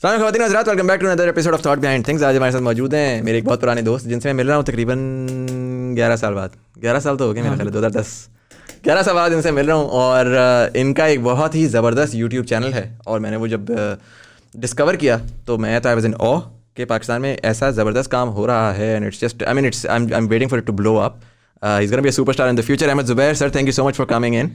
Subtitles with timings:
[0.00, 2.62] سلام خواتین حضرات welcome back to another episode of thought behind things آج ہمارے ساتھ
[2.62, 4.98] موجود ہیں میرے ایک بہت پرانے دوست جن سے میں مل رہا ہوں تقریباً
[5.96, 8.14] گیارہ سال بعد گیارہ سال تو ہو گئے میرے خیال دو ہزار دس
[8.86, 10.26] گیارہ سال بعد ان سے مل رہا ہوں اور
[10.80, 13.72] ان کا ایک بہت ہی زبردست یوٹیوب چینل ہے اور میں نے وہ جب
[14.64, 16.38] ڈسکور کیا تو میں تو آئی واز ان او
[16.76, 19.86] کہ پاکستان میں ایسا زبردست کام ہو رہا ہے and it's just I mean it's
[19.90, 21.12] I am waiting for to blow up
[21.62, 24.06] gonna be super in future Ahmed Zubair sir thank you so so much much for
[24.06, 24.48] coming in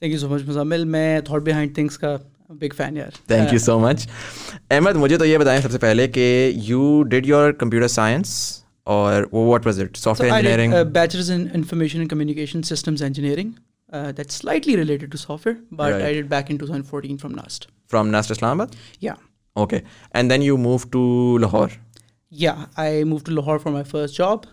[0.00, 2.16] thank you Muzammil میں thought swords کا
[2.60, 4.06] big fan یار thank you so much
[4.70, 6.26] Ahmed مجھے تو یہ بتائیں سب سے پہلے کہ
[6.64, 6.82] یو
[7.26, 8.34] یور کمپیوٹر سائنس
[8.94, 12.62] اور وہ what was it software software engineering engineering bachelors in in information and communication
[12.74, 13.02] systems
[14.30, 15.36] slightly related to
[15.76, 18.30] but I back 2014 from from NUST NUST
[18.60, 19.12] Islamabad یا
[19.62, 19.78] okay
[20.14, 21.68] and then you move to Lahore
[22.40, 24.44] یا I move to Lahore for my first job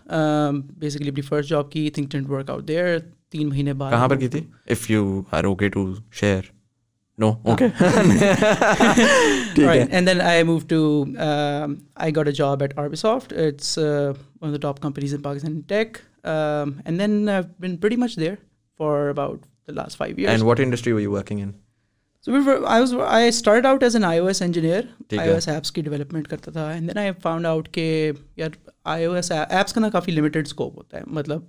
[0.80, 2.98] basically اپنی first job کی think tank work out there
[3.30, 5.84] تین مہینے بعد کہاں پر کی تھی if you are okay to
[6.20, 6.40] share
[7.20, 7.66] no okay
[9.88, 14.46] and then I move to I got a job at R B soft it's one
[14.48, 17.24] of the top companies in Pakistan tech and then
[17.60, 18.34] been very much there
[18.78, 21.50] for about the last five year and what industry you working in
[22.38, 25.48] start out out as an I I I I O O O S S S
[25.48, 28.50] engineer apps apps کی development کرتا تھا and then found کہ یار
[29.74, 31.40] کا نا کافی scope ہوتا ہے مطلب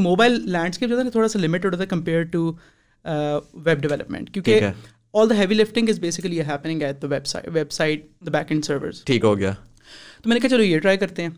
[0.00, 0.38] موبائل
[0.78, 4.68] جو ہے تھوڑا سا لمیٹڈ ہوتا compare to web web web development کیونکہ
[5.14, 8.64] all the the the heavy lifting is at site site back end
[9.06, 9.52] ٹھیک ہو گیا
[10.22, 11.28] تو میں نے کہا چلو یہ ٹرائی کرتے ہیں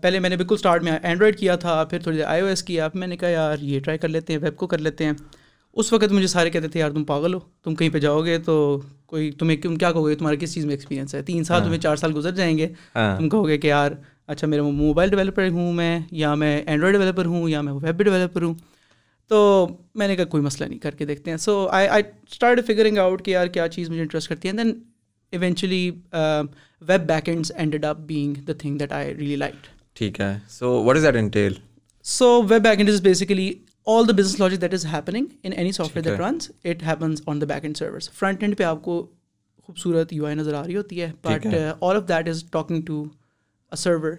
[0.00, 2.62] پہلے میں نے بالکل اسٹارٹ میں اینڈرائڈ کیا تھا پھر تھوڑی دیر آئی او ایس
[2.62, 5.12] کیا میں نے کہا یار یہ ٹرائی کر لیتے ہیں ویب کو کر لیتے ہیں
[5.80, 8.36] اس وقت مجھے سارے کہتے تھے یار تم پاگل ہو تم کہیں پہ جاؤ گے
[8.46, 8.56] تو
[9.12, 11.80] کوئی تمہیں کیا کہو گے تمہارے کس چیز میں ایکسپیرینس ہے تین سال ہاں۔ تمہیں
[11.80, 13.90] چار سال گزر جائیں گے ہاں۔ تم کہو گے کہ یار
[14.26, 18.42] اچھا میرا موبائل ڈیولپر ہوں میں یا میں اینڈرائڈ ڈیولپر ہوں یا میں ویب ڈیولپر
[18.42, 18.54] ہوں
[19.28, 19.66] تو
[19.98, 22.02] میں نے کہا کوئی مسئلہ نہیں کر کے دیکھتے ہیں so I I
[22.32, 24.72] start figuring out کہ یار کیا چیز مجھے انٹرسٹ کرتی ہے then
[25.32, 25.82] eventually
[26.88, 29.54] web back ends ended up being the thing that I really like
[29.98, 31.52] ٹھیک ہے so what is that until
[32.18, 33.52] so web back end is basically
[33.94, 37.40] all the business logic that is happening in any software that runs it happens on
[37.40, 39.04] the back end servers front end پہ آپ کو
[39.66, 41.46] خوبصورت you آئی نظر آ رہی ہوتی ہے but
[41.80, 43.04] all of that is talking to
[43.72, 44.12] a server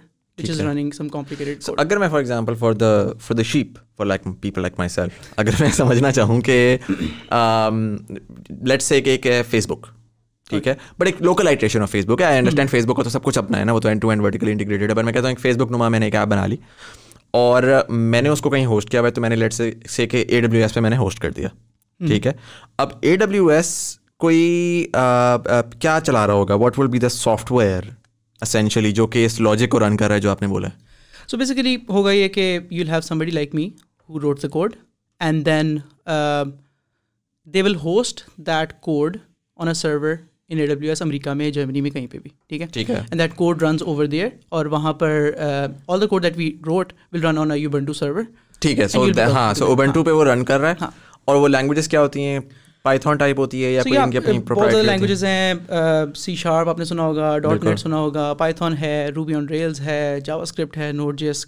[1.78, 5.54] اگر میں for example for the for the shape for like people like myself اگر
[5.60, 6.58] میں سمجھنا چاہوں کہ
[7.30, 7.36] لیٹ
[8.72, 9.86] um, سے کہ ایک ہے فیس بک
[10.52, 13.04] ٹھیک ہے بٹ ایک local localisation of Facebook ہے آئی انڈرسٹینڈ فیس بک کا
[13.04, 15.04] تو سب کچھ اپنا ہے نا وہ تو end to end vertical integrated ہے بٹ
[15.04, 16.56] میں کہتا ہوں ایک فیس بک نما میں نے ایک ایپ بنا لی
[17.40, 19.54] اور میں نے اس کو کہیں ہوسٹ کیا ہوا تو میں نے لیٹ
[19.90, 22.08] سے کہ اے ڈبلیو ایس پہ میں نے ہوسٹ کر دیا hmm.
[22.08, 22.32] ٹھیک ہے
[22.84, 23.68] اب اے ڈبلیو ایس
[24.26, 24.42] کوئی
[25.80, 27.10] کیا چلا رہا ہوگا what will be the
[27.52, 27.90] software
[28.42, 30.90] essentially جو کہ اس لاجک کو رن کر رہا ہے جو آپ نے بولا ہے
[31.28, 33.70] سو بیسیکلی ہوگا یہ کہ you have somebody like me
[34.10, 34.76] who wrote the code
[35.26, 35.78] and then
[37.54, 39.18] they will host that code
[39.60, 40.16] on a server
[40.54, 42.96] in A W S امریکہ میں جرمنی میں کہیں پہ بھی ٹھیک ہے ٹھیک ہے
[42.96, 45.10] and that code runs over there اور وہاں پر
[45.94, 48.24] all the code that we wrote will run on Ubuntu server
[48.66, 50.90] ٹھیک ہے سو ہاں سو اوبنٹو ہاں۔ پہ وہ رن کر رہا ہے ہاں۔
[51.28, 52.40] اور وہ لینگویجز کیا ہوتی ہیں
[52.84, 55.54] پائتھون ٹائپ ہوتی ہے یا کوئی ان کی اپنی uh, بہت زیادہ لینگویجز ہیں
[56.20, 59.46] سی شارپ uh, آپ نے سنا ہوگا ڈاٹ نیٹ سنا ہوگا پائتھون ہے روبی آن
[59.50, 61.46] ریلز ہے جاوا اسکرپٹ ہے note J S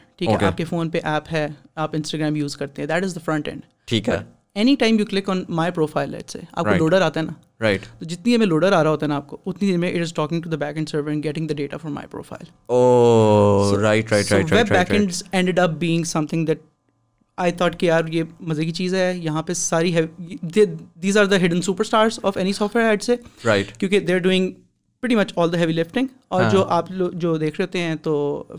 [17.40, 19.91] I thought کہ یار یہ مزے کی چیز ہے یہاں پہ ساری
[20.56, 23.16] these are are the hidden superstars of any software add سے
[23.46, 24.52] رائٹ کیونکہ they doing
[25.06, 27.96] pretty much all the heavy lifting اور جو ہاں۔ آپ جو دیکھ رہے ہوتے ہیں
[28.04, 28.14] تو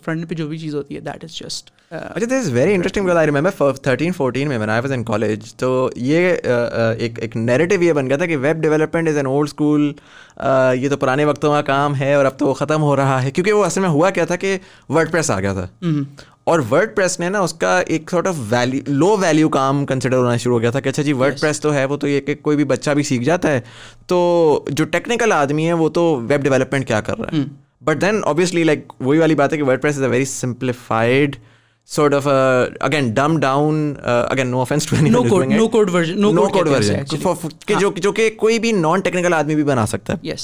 [0.05, 3.11] فرنٹ پہ جو بھی چیز ہوتی ہے دیٹ از جسٹ اچھا this is very interesting
[3.11, 5.71] I remember thirteen fourteen میں میں آئی واز ان کالج تو
[6.11, 9.27] یہ uh, uh, ایک ایک نیریٹو یہ بن گیا تھا کہ web development is an
[9.27, 9.93] old school
[10.79, 13.31] یہ تو پرانے وقتوں کا کام ہے اور اب تو وہ ختم ہو رہا ہے
[13.31, 14.57] کیونکہ وہ اصل میں ہوا کیا تھا کہ
[14.95, 15.67] ورڈ پریس آ گیا تھا
[16.51, 20.17] اور ورڈ پریس نے نا اس کا ایک sort of value low value com consider
[20.17, 22.21] ہونا شروع ہو گیا تھا کہ اچھا جی ورڈ پریس تو ہے وہ تو یہ
[22.27, 23.61] کہ کوئی بھی بچہ بھی سیکھ جاتا ہے
[24.13, 24.19] تو
[24.81, 27.43] جو ٹیکنیکل آدمی ہے وہ تو ویب ڈیولپمنٹ کیا کر رہا ہے
[27.85, 31.37] بٹ دین اوبیسلی لائک وہی والی بات ہے کہ WordPress is a very simplified
[31.95, 33.93] sort of again again dumb down
[34.45, 35.25] no
[38.03, 40.35] جو کہ کوئی بھی نان ٹیکنیکل آدمی بھی بنا سکتا ہے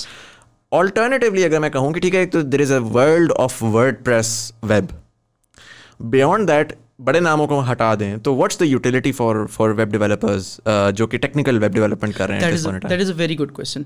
[0.81, 3.63] آلٹرنیٹیولی اگر میں کہوں کہ ٹھیک ہے تو there is a world of
[4.05, 4.93] WordPress web
[6.11, 6.73] beyond that
[7.05, 10.47] بڑے ناموں کو ہٹا دیں تو what's the utility for for web developers
[10.97, 13.83] جو کہ ٹیکنیکل ویب ڈیولپمنٹ کر رہے ہیں that is a very good question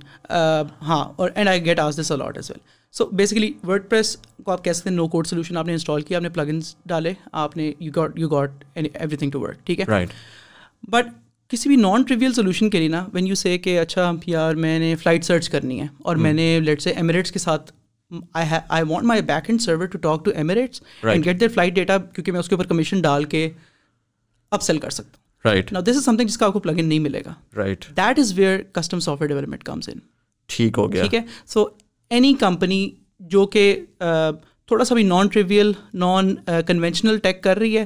[0.89, 2.59] ہاں اور and I get as this a lot as well
[2.97, 3.53] so basically
[3.91, 6.29] WordPress کو آپ کہہ سکتے ہیں نو کوڈ سولوشن آپ نے انسٹال کیا آپ نے
[6.35, 7.13] پلگ انس ڈالے
[7.45, 8.65] آپ نے you got you got
[9.17, 10.11] everything to work ٹھیک ہے رائٹ
[10.91, 11.09] بٹ
[11.49, 14.79] کسی بھی نان ٹریویل سولوشن کے لیے نا وین یو سے کہ اچھا یار میں
[14.79, 16.23] نے فلائٹ سرچ کرنی ہے اور hmm.
[16.23, 17.71] میں نے لیٹ سے ایمریٹس کے ساتھ
[18.41, 21.97] I want my back end server to talk to Emirates and get their flight data
[22.15, 23.49] کیونکہ میں اس کے اوپر کمیشن ڈال کے
[24.51, 26.59] اپ سیل کر سکتا ہوں رائٹ نا دس از سم تھنگ جس کا آپ کو
[26.61, 29.99] پلگ ان نہیں ملے گا right that is where custom software development comes in
[30.57, 31.65] ٹھیک ہو گیا ٹھیک ہے سو
[32.09, 32.89] اینی کمپنی
[33.37, 33.73] جو کہ
[34.69, 35.71] تھوڑا سا بھی non trivial
[36.03, 36.35] non
[36.67, 37.85] conventional tech کر رہی ہے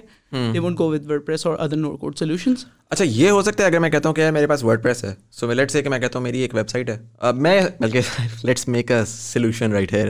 [2.92, 5.12] اچھا یہ ہو سکتا ہے اگر میں کہتا ہوں کہ میرے پاس ورڈ پریس ہے
[5.40, 6.96] سو میں لیٹس سے کہ میں کہتا ہوں میری ایک ویب سائٹ ہے
[7.28, 8.00] اب میں بلکہ
[8.44, 10.04] let's make a solution right ہے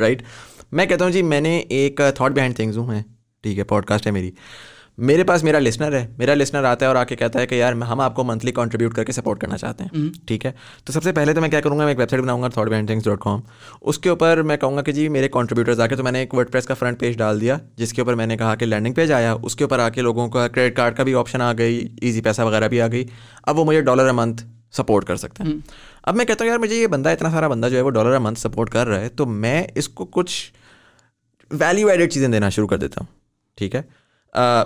[0.00, 0.22] رائٹ
[0.78, 3.02] میں کہتا ہوں جی میں نے ایک تھاٹ بہائنڈ تھنگز ہوں ہیں
[3.42, 4.30] ٹھیک ہے پوڈ کاسٹ ہے میری
[4.98, 7.54] میرے پاس میرا لسنر ہے میرا لسنر آتا ہے اور آ کے کہتا ہے کہ
[7.54, 10.50] یار ہم آپ کو منتھلی کنٹریبیوٹ کر کے سپورٹ کرنا چاہتے ہیں ٹھیک ہے
[10.84, 12.48] تو سب سے پہلے تو میں کیا کروں گا میں ایک ویب سائٹ بناؤں گا
[12.56, 13.40] بینڈ بینٹنگس ڈاٹ کام
[13.80, 16.18] اس کے اوپر میں کہوں گا کہ جی میرے کنٹریبیوٹرز آ کے تو میں نے
[16.18, 18.66] ایک ورڈ پریس کا فرنٹ پیج ڈال دیا جس کے اوپر میں نے کہا کہ
[18.66, 21.40] لینڈنگ پیج آیا اس کے اوپر آ کے لوگوں کا کریڈٹ کارڈ کا بھی آپشن
[21.42, 23.04] آ گئی ایزی پیسہ وغیرہ بھی آ گئی
[23.46, 24.42] اب وہ مجھے ڈالر اے منتھ
[24.76, 25.56] سپورٹ کر سکتے ہیں
[26.02, 28.12] اب میں کہتا ہوں یار مجھے یہ بندہ اتنا سارا بندہ جو ہے وہ ڈالر
[28.12, 30.40] اے منتھ سپورٹ کر رہا ہے تو میں اس کو کچھ
[31.60, 33.16] ویلیو ایڈیڈ چیزیں دینا شروع کر دیتا ہوں
[33.56, 33.82] ٹھیک ہے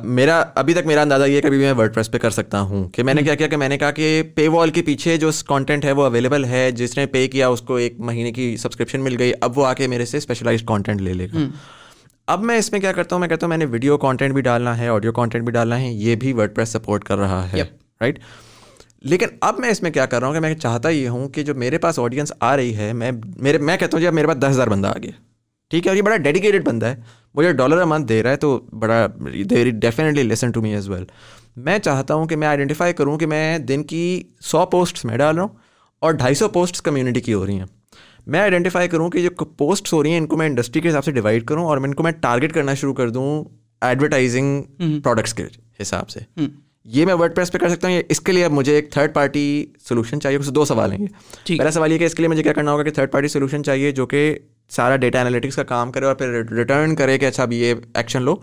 [0.04, 2.60] میرا ابھی تک میرا اندازہ یہ کبھی کہ ابھی میں ورڈ پریس پہ کر سکتا
[2.70, 5.16] ہوں کہ میں نے کیا کیا کہ میں نے کہا کہ پے وال کے پیچھے
[5.24, 8.56] جو کانٹینٹ ہے وہ اویلیبل ہے جس نے پے کیا اس کو ایک مہینے کی
[8.62, 11.46] سبسکرپشن مل گئی اب وہ آ کے میرے سے اسپیشلائز کانٹینٹ لے لے گا
[12.32, 14.42] اب میں اس میں کیا کرتا ہوں میں کہتا ہوں میں نے ویڈیو کانٹینٹ بھی
[14.42, 17.62] ڈالنا ہے آڈیو کانٹینٹ بھی ڈالنا ہے یہ بھی ورڈ پریس سپورٹ کر رہا ہے
[18.00, 18.18] رائٹ
[19.10, 21.42] لیکن اب میں اس میں کیا کر رہا ہوں کہ میں چاہتا یہ ہوں کہ
[21.44, 23.10] جو میرے پاس آڈینس آ رہی ہے میں
[23.42, 25.10] میرے میں کہتا ہوں جی اب میرے پاس دس ہزار بندہ آ گیا
[25.72, 26.94] ٹھیک ہے اور یہ بڑا ڈیڈیکیٹڈ بندہ ہے
[27.34, 29.06] مجھے ڈالر امانت دے رہا ہے تو بڑا
[29.80, 31.04] definitely listen to me as well
[31.64, 34.02] میں چاہتا ہوں کہ میں آئیڈینٹیفائی کروں کہ میں دن کی
[34.50, 35.56] سو پوسٹس میں ڈال رہا ہوں
[36.04, 37.66] اور ڈھائی سو پوسٹ کمیونٹی کی ہو رہی ہیں
[38.32, 41.04] میں آئیڈینٹیفائی کروں کہ جو پوسٹ ہو رہی ہیں ان کو میں انڈسٹری کے حساب
[41.04, 43.26] سے ڈیوائڈ کروں اور ان کو میں ٹارگیٹ کرنا شروع کر دوں
[43.88, 44.62] ایڈورٹائزنگ
[45.04, 45.46] پروڈکٹس کے
[45.82, 46.20] حساب سے
[46.98, 49.14] یہ میں ورڈ پریس پہ کر سکتا ہوں اس کے لیے اب مجھے ایک تھرڈ
[49.14, 49.44] پارٹی
[49.88, 52.42] سولوشن چاہیے اس دو دو ہیں یہ پہلا سوال یہ کہ اس کے لیے مجھے
[52.42, 54.22] کیا کرنا ہوگا کہ تھرڈ پارٹی سولوشن چاہیے جو کہ
[54.76, 58.22] سارا ڈیٹا انالیٹکس کا کام کرے اور پھر ریٹرن کرے کہ اچھا اب یہ ایکشن
[58.22, 58.34] لو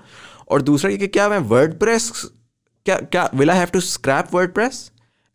[0.52, 2.12] اور دوسرا یہ کہ کیا میں ورڈ پریس
[2.86, 4.90] کیا کیا will I have to scrap WordPress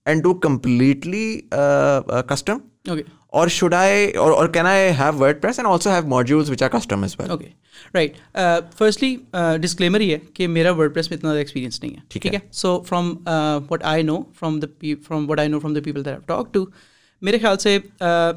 [0.06, 1.26] and do completely
[2.30, 2.58] custom
[3.38, 7.04] or should I or can I have WordPress and also have modules which are custom
[7.04, 7.48] as well okay
[7.94, 8.18] right
[8.78, 9.14] firstly
[9.62, 12.38] disclaimer یہ ہے کہ میرا WordPress میں اتنا زیادہ experience نہیں ہے ٹھیک ہے
[12.62, 13.14] so from
[13.70, 16.64] what I know from the from what I know from the people talk to
[17.24, 18.32] میرے خیال سے uh,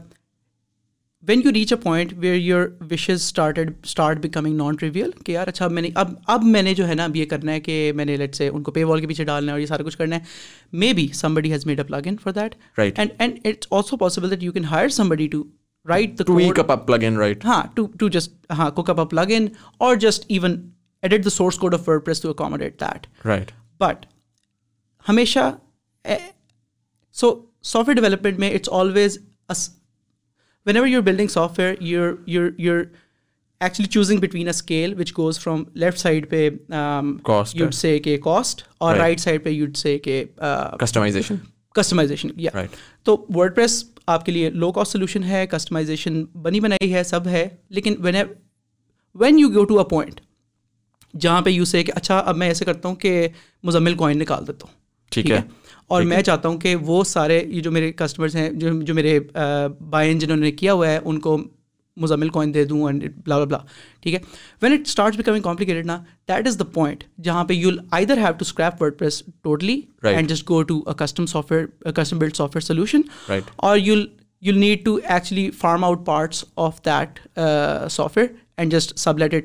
[1.27, 2.67] when you reach a point where your
[3.13, 6.87] started start becoming non trivial کہ یار اچھا میں نے اب اب میں نے جو
[6.87, 8.99] ہے نا اب یہ کرنا ہے کہ میں نے لیٹ سے ان کو پے وال
[9.01, 10.21] کے پیچھے ڈالنا ہے اور یہ سارا کچھ کرنا ہے
[10.83, 11.53] may be some body
[15.31, 15.43] to
[15.89, 16.21] right
[18.57, 18.67] ہاں
[18.99, 19.45] اپ لگ ان
[20.01, 20.57] just even
[21.01, 21.89] edit the source code of
[22.21, 22.83] to that
[23.25, 23.51] right
[23.81, 24.05] but
[25.09, 25.51] ہمیشہ
[27.13, 29.19] سو سافٹ ویئر ڈیولپمنٹ میں it's always
[30.67, 32.77] whenever you building software your your your
[33.59, 38.61] actually choosing between a scale which goes from left side پہ you'd say کہ cost
[38.87, 39.97] اور right side پہ you'd say
[40.77, 42.27] customisation
[43.05, 43.83] تو WordPress
[44.15, 47.47] آپ کے لیے low cost solution ہے customisation بنی بنائی ہے سب ہے
[47.79, 48.15] لیکن when
[49.21, 50.19] when you go to a point
[51.19, 53.27] جہاں پہ یو سے کہ اچھا اب میں ایسے کرتا ہوں کہ
[53.67, 54.75] مزمل کوائن نکال دیتا ہوں
[55.11, 55.41] ٹھیک ہے
[55.95, 59.19] اور میں چاہتا ہوں کہ وہ سارے یہ جو میرے کسٹمرس ہیں جو جو میرے
[59.89, 61.37] بائن جنہوں نے کیا ہوا ہے ان کو
[62.01, 63.57] مزمل کوائن دے دوں اینڈ بلا بلا
[64.01, 64.19] ٹھیک ہے
[64.61, 65.97] when it start becoming complicated نا
[66.29, 69.79] دیٹ از دا پوائنٹ جہاں پہ you I there have to scrap WordPress totally
[70.11, 73.01] and just go to custom software custom build software solution
[73.55, 73.95] or you
[74.41, 77.19] you need to actually farm out parts of that
[78.17, 78.27] software
[78.57, 78.93] and just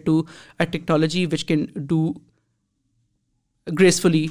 [0.05, 0.21] to
[0.61, 2.07] a technology which can do
[3.79, 4.27] gracefully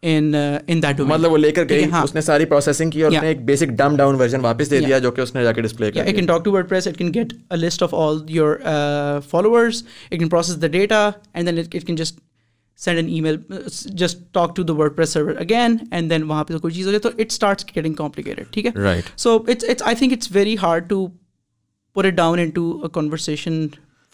[0.00, 0.58] Uh,
[0.98, 3.40] مطلب وہ لے کر گئی اس ہاں۔ اس نے نے ساری processing کی اور ایک
[3.46, 6.16] بیسک ڈم ڈاؤن ورژن واپس دے دیا جو کہ جا کے ڈسپلے کیا can can
[6.18, 7.82] can talk to WordPress it it get list
[8.28, 8.54] your
[10.70, 12.20] data and then it can just
[12.84, 13.36] send an email
[14.04, 17.00] just talk to the WordPress server again and then وہاں پہ کوئی چیز ہو جائے
[17.00, 21.06] تو اٹ اسٹارٹس گیٹنگ کمپلیکیٹڈ ٹھیک ہے so it's it's I think very hard to
[21.94, 23.66] pour it down into conversation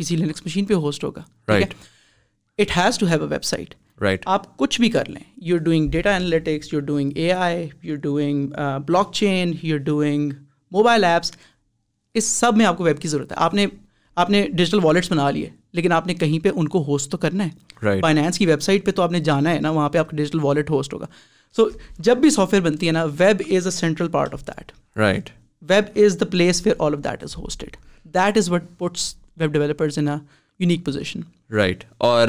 [0.00, 1.22] کسی لینکس مشین پہ ہوسٹ ہوگا
[2.58, 5.88] it has to have a website right آپ کچھ بھی کر لیں you are doing
[5.90, 8.46] data analytics you are doing A I you are doing
[9.14, 10.30] blockchain you are doing
[10.76, 11.32] mobile apps
[12.18, 13.66] اس سب میں آپ کو ویب کی ضرورت ہے آپ نے
[14.22, 17.18] آپ نے ڈیجیٹل والیٹس بنا لیے لیکن آپ نے کہیں پہ ان کو ہوسٹ تو
[17.24, 19.98] کرنا ہے فائنینس کی ویب سائٹ پہ تو آپ نے جانا ہے نا وہاں پہ
[19.98, 21.06] آپ کا ڈیجیٹل والیٹ ہوسٹ ہوگا
[21.56, 21.68] سو
[22.08, 25.30] جب بھی سافٹ ویئر بنتی ہے نا web is a central part of that right
[25.70, 27.76] web is the place where all of that is hosted
[28.14, 30.08] that is what puts web developers in
[30.60, 31.20] unique position
[31.56, 32.28] right اور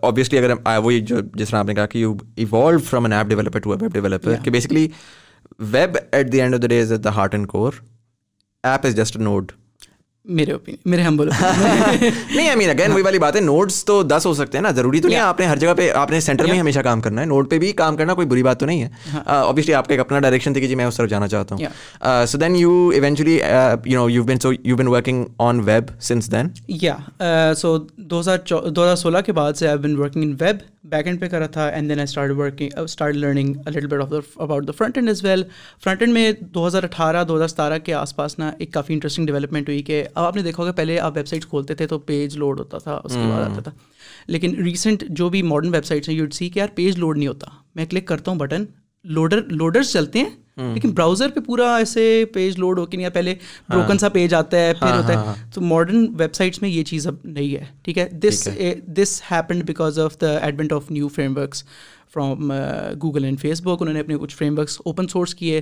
[0.00, 3.26] obviously اگر وہی جو جس طرح آپ نے کہا کہ you evolve from an app
[3.26, 4.86] developer to web developer کہ basically
[5.72, 7.72] web at the end of the day is at the heart and core
[8.72, 9.52] app is just node
[10.38, 11.50] میرے اوپین میرے ہم بولا
[12.00, 12.94] نہیں مین اگین ہاں.
[12.94, 15.40] وہی والی بات ہے نوٹس تو دس ہو سکتے ہیں نا ضروری تو نہیں آپ
[15.40, 17.72] نے ہر جگہ پہ آپ نے سینٹر میں ہمیشہ کام کرنا ہے نوٹ پہ بھی
[17.82, 18.88] کام کرنا کوئی بری بات تو نہیں ہے
[19.26, 19.78] اوبیسلی ہاں.
[19.80, 22.24] uh, آپ کا ایک اپنا ڈائریکشن تھی کہ جی میں اس طرف جانا چاہتا ہوں
[22.26, 24.04] so then you eventually you you know
[24.34, 26.48] eventually so you working on web since then
[26.82, 26.96] یا
[27.58, 28.38] سو دو ہزار
[28.70, 31.46] دو ہزار سولہ کے بعد سے I been working in web back end پہ کرا
[31.52, 35.08] تھا and then I start working start learning little of the about the front end
[35.10, 35.42] as well
[35.84, 38.94] front end میں دو ہزار اٹھارہ دو ہزار ستارہ کے آس پاس نا ایک کافی
[38.94, 41.86] انٹرسٹنگ ڈیولپمنٹ ہوئی کہ اب آپ نے دیکھا ہوگا پہلے آپ ویب سائٹس کھولتے تھے
[41.94, 43.72] تو پیج لوڈ ہوتا تھا اس کے بعد آتا تھا
[44.28, 47.28] لیکن ریسنٹ جو بھی ماڈرن ویب سائٹس ہیں یو سی کہ یار پیج لوڈ نہیں
[47.28, 48.64] ہوتا میں کلک کرتا ہوں بٹن
[49.04, 50.30] لوڈر لوڈرس چلتے ہیں
[50.74, 53.34] لیکن براؤزر پہ پورا ایسے پیج لوڈ ہو کے نہیں پہلے
[53.68, 56.62] بروکن سا پیج آتا ہے پھر ہاں، ہوتا ہے ہاں، ہاں۔ تو ماڈرن ویب سائٹس
[56.62, 58.08] میں یہ چیز اب نہیں ہے ٹھیک ہے
[58.96, 61.64] this happened because of the advent of new frameworks
[62.14, 62.52] from
[63.02, 65.60] Google and Facebook انہوں نے اپنے کچھ فریم ورکس اوپن سورس کیے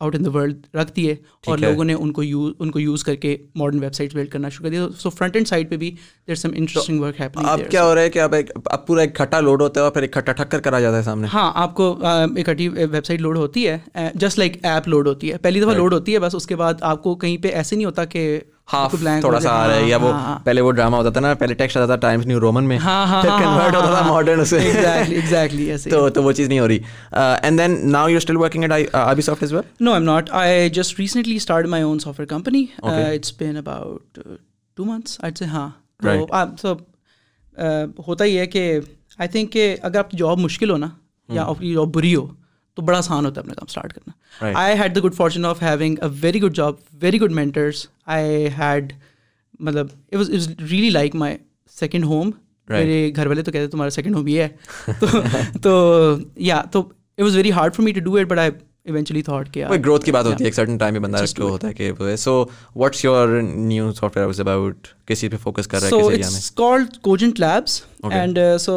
[0.00, 1.14] آؤٹ ان دا ورلڈ رکھ دیے
[1.48, 4.28] اور لوگوں نے ان کو یوز ان کو یوز کر کے ماڈرن ویب سائٹس بلڈ
[4.32, 5.90] کرنا شروع کر دیا سو فرنٹ اینڈ سائڈ پہ بھی
[6.26, 9.00] دیر سم انٹرسٹنگ ورک ہے اب کیا ہو رہا ہے کہ اب ایک اب پورا
[9.00, 11.74] ایک کھٹا لوڈ ہوتا ہے اور پھر اکٹھا ٹھک کرا جاتا ہے سامنے ہاں آپ
[11.76, 15.74] کو اکٹھی ویب سائٹ لوڈ ہوتی ہے جسٹ لائک ایپ لوڈ ہوتی ہے پہلی دفعہ
[15.74, 18.28] لوڈ ہوتی ہے بس اس کے بعد آپ کو کہیں پہ ایسے نہیں ہوتا کہ
[18.72, 21.20] ہاف تھوڑا سا آ رہا ہے یا وہ ہاں، ہاں۔ پہلے وہ ڈرامہ ہوتا تھا
[21.20, 24.44] نا پہلے ٹیکسٹ آتا تھا ٹائمس نیو رومن میں ہاں، پھر کنورٹ ہوتا تھا ماڈرن
[24.50, 26.78] سے ایگزیکٹلی تو تو وہ چیز نہیں ہو رہی
[27.20, 30.98] and then now you still working at Arbisoft as well no am not I just
[31.00, 34.18] recently start my own software company it's been about
[34.76, 35.68] two months I say ہاں
[36.62, 36.74] تو
[38.08, 38.62] ہوتا ہی ہے کہ
[39.18, 40.86] آئی تھنک کہ اگر آپ کی جاب مشکل ہو نا
[41.34, 42.26] یا آپ کی جاب بری ہو
[42.78, 45.62] تو بڑا آسان ہوتا ہے اپنا کام اسٹارٹ کرنا I had the good fortune of
[45.62, 47.84] having a very good job very good mentors
[48.16, 48.92] I had
[49.66, 51.36] مطلب really like my
[51.78, 52.30] second home
[52.68, 55.06] میرے گھر والے تو کہتے تمہارا سیکنڈ ہوم یہ ہے تو
[55.62, 55.74] تو
[56.50, 58.50] یا تو it was very hard for me to do it but I
[58.84, 61.48] eventually thought کیا کوئی گروتھ کی بات ہوتی ہے ایک سرٹن ٹائم پہ بندہ سٹو
[61.48, 62.44] ہوتا ہے کہ so
[62.76, 66.40] what's your new software was about کسی پہ فوکس کر رہا ہے کسی ایریا میں
[66.40, 67.80] so called Cogent Labs
[68.12, 68.74] and so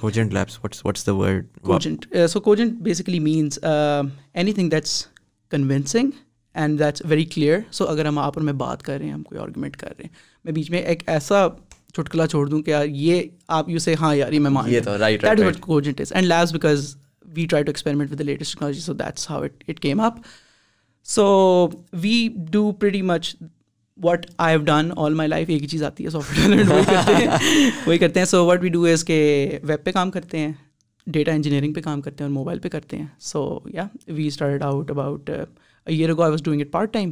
[0.00, 3.58] Cogent Labs what's what's the word cogent so cogent basically means
[4.52, 5.04] anything that's
[5.50, 6.10] convincing
[6.54, 9.22] and that's very clear so اگر ہم آپ اور میں بات کر رہے ہیں ہم
[9.22, 10.12] کوئی آرگومنٹ کر رہے ہیں
[10.44, 11.46] میں بیچ میں ایک ایسا
[11.96, 13.22] چٹکلا چھوڑ دوں کہ یار یہ
[13.56, 16.26] آپ یو سے ہاں یار یہ میں مان یہ تو right right Cogent is and
[16.28, 16.94] Labs because
[17.34, 20.18] we try to experiment with the latest technology so that's how it it came up
[21.14, 21.24] so
[22.02, 23.34] we do pretty much
[24.02, 27.28] what I have done all my life ایک ہی چیز آتی ہے soft where
[27.86, 30.52] وہی کرتے ہیں so what we do is کے web پہ کام کرتے ہیں
[31.16, 34.62] ڈیٹا انجینئرنگ پہ کام کرتے ہیں اور موبائل پہ کرتے ہیں سو یا we start
[34.62, 37.10] out about year I was doing it part time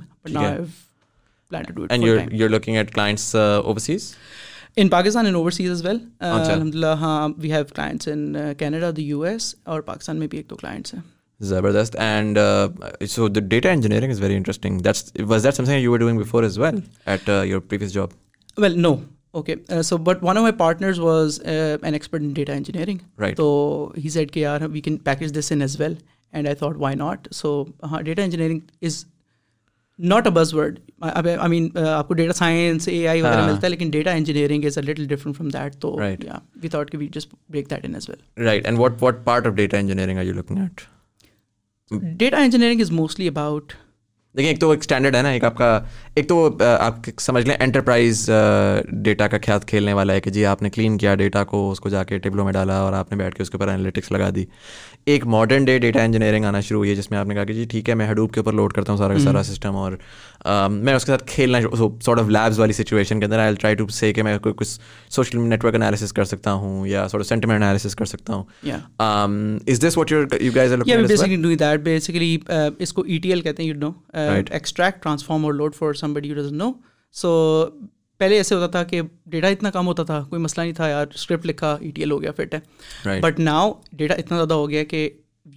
[4.82, 9.02] in Pakistan in overseas as well الحمد للہ ہاں we have clients in Canada the
[9.06, 11.00] U S اور پاکستان میں بھی ایک دو کلائنٹس ہیں
[11.50, 12.38] زبردست and
[13.10, 16.42] so the data engineering is very interesting that's was that something you were doing before
[16.44, 18.08] as well at your previous job
[18.62, 18.94] well no
[19.38, 19.54] okay
[19.84, 24.08] so but one of my partners was an expert in data engineering right تو he
[24.18, 25.94] said کے are we can package this in as well
[26.32, 29.04] and I thought why not so ہاں data engineering is
[30.12, 33.90] not a buzzword I مین آپ کو data science A I وغیرہ ملتا ہے لیکن
[33.90, 35.96] data engineering is a little different from that تو
[36.62, 39.46] we thought کہ we just break that in as well right and what what part
[39.46, 40.84] of data engineering are you looking at
[42.18, 43.72] data engineering is mostly about
[44.36, 45.78] دیکھیں ایک تو ایک standard ہے نا ایک آپ کا
[46.16, 46.34] ایک تو
[46.80, 48.28] آپ سمجھ لیں انٹرپرائز
[49.04, 51.80] ڈیٹا کا خیال کھیلنے والا ہے کہ جی آپ نے کلین کیا ڈیٹا کو اس
[51.80, 54.10] کو جا کے ٹیبلو میں ڈالا اور آپ نے بیٹھ کے اس کے اوپر انالیٹکس
[54.12, 54.44] لگا دی
[55.12, 57.52] ایک ماڈرن ڈے ڈیٹا انجینئرنگ آنا شروع ہوئی ہے جس میں آپ نے کہا کہ
[57.54, 59.92] جی ٹھیک ہے میں ہڈوب کے اوپر لوڈ کرتا ہوں سارا کا سارا سسٹم اور
[60.70, 61.60] میں اس کے ساتھ کھیلنا
[62.04, 64.78] سارٹ آف لیبز والی سچویشن کے اندر آئی ٹرائی ٹو سے کہ میں کوئی کچھ
[65.14, 67.06] سوشل نیٹ ورک انالیسس کر سکتا ہوں یا
[76.06, 76.70] somebody you does know
[77.20, 77.30] so
[78.18, 79.00] پہلے ایسے ہوتا تھا کہ
[79.32, 82.10] ڈیٹا اتنا کم ہوتا تھا کوئی مسئلہ نہیں تھا یار اسکرپٹ لکھا ای ٹی ایل
[82.12, 85.08] ہو گیا فٹ ہے بٹ ناؤ ڈیٹا اتنا زیادہ ہو گیا کہ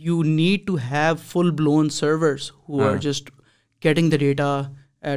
[0.05, 3.29] you need to have full blown servers who or just
[3.85, 4.49] getting the data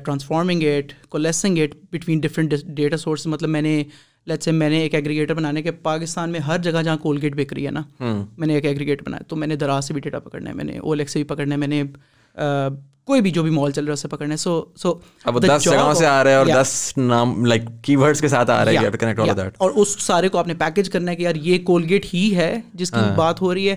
[0.05, 3.83] transforming it coalescing at between different data source مطلب میں نے
[4.29, 7.53] لیٹ سے میں نے ایک ایگریگیٹر بنانے کے پاکستان میں ہر جگہ جہاں کولگیٹ بک
[7.53, 10.01] رہی ہے نا ہاں۔ میں نے ایک ایگریگیٹر بنایا تو میں نے دراز سے بھی
[10.01, 12.71] ڈیٹا پکڑنا ہے میں نے اولیک سے بھی پکڑنا ہے میں نے uh,
[13.11, 14.53] کوئی بھی جو بھی مال چل رہا ہے اسے پکڑنا ہے سو
[14.83, 14.93] سو
[15.31, 18.51] اب دس جگہوں سے آ رہا ہے اور دس نام لائک کی ورڈس کے ساتھ
[18.51, 21.17] آ رہا ہے کنیکٹ آل دیٹ اور اس سارے کو آپ نے پیکج کرنا ہے
[21.17, 22.53] کہ یار یہ کولگیٹ ہی ہے
[22.83, 23.75] جس کی ہاں۔ بات ہو رہی ہے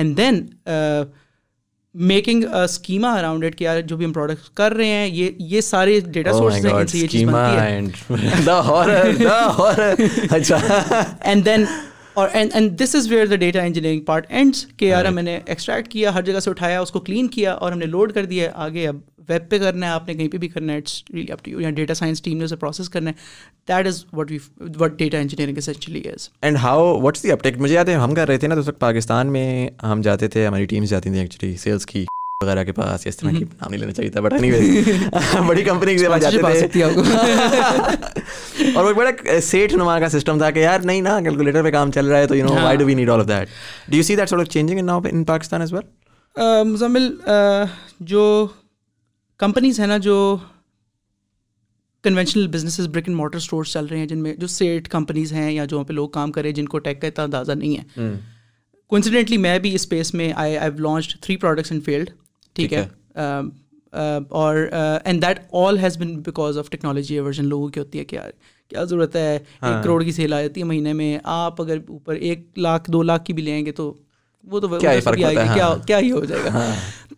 [0.00, 0.42] and then
[2.12, 5.60] making schema around it کہ یار جو بھی ہم پروڈکٹ کر رہے ہیں یہ یہ
[5.70, 8.36] سارے ڈیٹا سورسز oh ہیں یہ چیز بنتی ہے
[10.28, 11.64] اینڈ اچھا۔ دین
[12.20, 15.88] اور and this is where the data engineering part ends کہ یار ہم نے ایکسٹریکٹ
[15.92, 18.50] کیا ہر جگہ سے اٹھایا اس کو کلین کیا اور ہم نے لوڈ کر دیا
[18.64, 18.96] آگے اب
[19.28, 21.50] ویب پہ کرنا ہے آپ نے کہیں پہ بھی کرنا ہے it's really up to
[21.50, 23.16] you یا ڈیٹا سائنس ٹیم نے اسے پروسیس کرنا ہے
[23.72, 24.38] that is what we
[24.80, 25.68] what data engineering is
[26.40, 29.46] and how what's the مجھے یاد ہے ہم کر رہے تھے نا تو پاکستان میں
[29.84, 32.04] ہم جاتے تھے ہماری ٹیمس جاتی تھیں ایکچولی سیلس کی
[32.44, 35.04] وغیرہ کے پاس یا اس طرح کی نام نہیں لینا چاہیے تھا بٹ اینی ویز
[35.46, 36.82] بڑی کمپنی کے پاس جاتے تھے
[38.72, 41.90] اور وہ بڑا سیٹ نما کا سسٹم تھا کہ یار نہیں نا کیلکولیٹر پہ کام
[41.98, 43.48] چل رہا ہے تو you know why do we need all of that
[43.90, 47.10] do you see that sort of changing in now in Pakistan as well Muzammil
[48.12, 48.24] جو
[49.44, 50.16] کمپنیز ہیں نا جو
[52.04, 55.50] conventional businesses brick and mortar stores چل رہے ہیں جن میں جو سیٹ کمپنیز ہیں
[55.52, 58.10] یا جو وہاں پہ لوگ کام کرے جن کو ٹیک کا اتنا اندازہ نہیں ہے
[58.94, 62.10] کوئنسیڈنٹلی میں بھی اسپیس میں I I launch three products in field
[62.54, 62.86] ٹھیک ہے
[64.40, 64.56] اور
[65.04, 68.16] and that all has been because of technology ہے ورژن لوگوں کی ہوتی ہے کہ
[68.16, 68.30] یار
[68.70, 71.78] کیا ضرورت ہے ایک ہاں۔ کروڑ کی سیل آ جاتی ہے مہینے میں آپ اگر
[71.88, 73.92] اوپر ایک لاکھ دو لاکھ کی بھی لیں گے تو
[74.50, 74.78] وہ تو ہاں۔
[75.86, 76.70] کیا ہی ہو جائے گا ہاں۔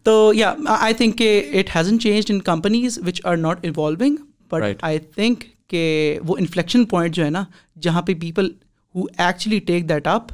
[0.05, 1.29] تو یا آئی تھنک کہ
[1.59, 4.17] it hasn't change in companies which are not involving
[4.53, 5.83] but I think کہ
[6.27, 7.45] وہ انفلیکشن پوائنٹ جو ہے نا
[7.83, 8.49] جہاں پہ people
[8.95, 10.33] who actually take that up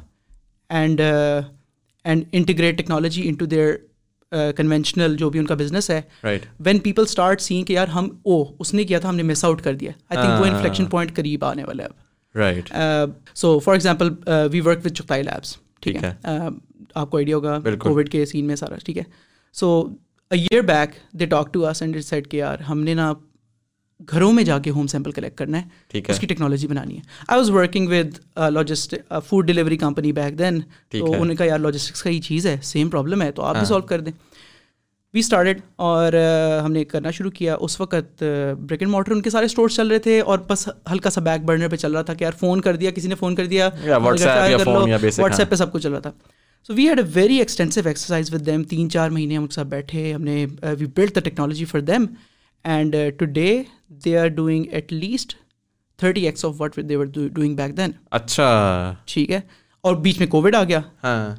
[0.79, 3.73] and and integrate technology into their
[4.57, 6.01] conventional جو بھی ان کا بزنس ہے
[6.65, 9.23] وین پیپل اسٹارٹ سین کہ یار ہم او oh, اس نے کیا تھا ہم نے
[9.23, 13.73] مس آؤٹ کر دیا آئی تھنک وہ انفلیکشن پوائنٹ قریب آنے والا ہے so for
[13.73, 14.09] example
[14.51, 16.11] we work with Chughtai Labs ٹھیک ہے
[16.93, 19.03] آپ کو آئیڈیا ہوگا کووڈ کے سین میں سارا ٹھیک ہے
[19.59, 19.69] so
[20.35, 23.11] year back they talk to us and said کہ یار ہم نے نا
[24.11, 27.39] گھروں میں جا کے ہوم سیمپل کلیکٹ کرنا ہے اس کی ٹیکنالوجی بنانی ہے I
[27.39, 28.17] was working with
[28.51, 30.59] logistic food delivery company back then
[30.97, 33.55] تو انہوں نے کہا یار لاجسٹکس کا ہی چیز ہے سیم پرابلم ہے تو آپ
[33.57, 34.11] بھی سالو ہاں۔ کر دیں
[35.13, 36.13] وی اسٹارٹیڈ اور
[36.65, 38.23] ہم نے کرنا شروع کیا اس وقت
[38.59, 41.43] بریک اینڈ موٹر ان کے سارے اسٹور چل رہے تھے اور بس ہلکا سا بیک
[41.45, 43.69] برنر پہ چل رہا تھا کہ یار فون کر دیا کسی نے فون کر دیا
[44.01, 46.11] واٹس ایپ ہاں۔ پہ سب کچھ چل رہا تھا
[46.67, 50.11] so we had a very extensive exercise with them تین چار مہینے ہم ساتھ بیٹھے
[50.13, 50.45] ہم نے
[50.79, 52.05] we build the technology for them
[52.71, 52.95] and
[53.33, 53.61] today
[54.05, 55.33] they are doing at least
[55.99, 59.39] thirty X of what they are doing back then اچھا ٹھیک ہے
[59.89, 60.79] اور بیچ میں کووڈ آ گیا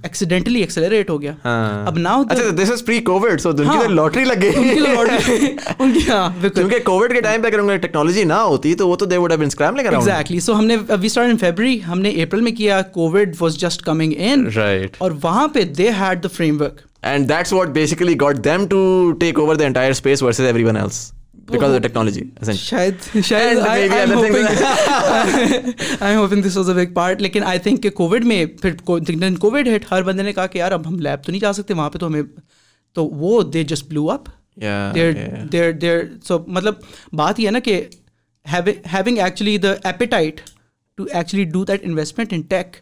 [0.04, 2.22] ایکسیڈنٹلی ہاں۔ ایکسلریٹ ہو گیا ہاں۔ اب now
[2.56, 4.74] this is pre COVID so ان کی لاٹری لگ گئی
[5.78, 9.16] کیونکہ کووڈ کے ٹائم پہ اگر ان کی ٹیکنالوجی نہ ہوتی تو وہ تو دے
[9.16, 12.00] وڈ ہیو بین سکرام لگا رہا ایگزیکٹلی سو ہم نے وی سٹارٹ ان فیبری ہم
[12.00, 16.22] نے اپریل میں کیا COVID was just coming in right اور وہاں پہ they had
[16.24, 16.28] the
[16.60, 20.76] framework and that's what basically got them to take over the entire space versus everyone
[20.76, 21.13] else
[21.48, 22.20] technology
[29.40, 29.50] کو
[29.90, 31.98] ہر بندے نے کہا کہ یار اب ہم لیب تو نہیں جا سکتے وہاں پہ
[31.98, 32.22] تو ہمیں
[32.94, 34.26] تو وہ دے جسٹ اپ
[36.46, 36.74] مطلب
[37.18, 37.82] بات یہ ہے نا کہ
[39.04, 40.40] appetite
[40.96, 42.76] do that investment in tech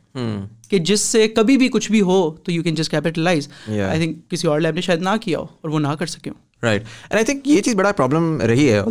[0.70, 3.48] کہ جس سے کبھی بھی کچھ بھی ہو تو you can just capitalize
[3.88, 6.31] I think کسی اور لیب نے شاید نہ کیا ہو اور وہ نہ کر سکے
[6.31, 8.87] ہوں رائٹ آئی تھنک یہ چیز بڑا پرابلم رہی ہے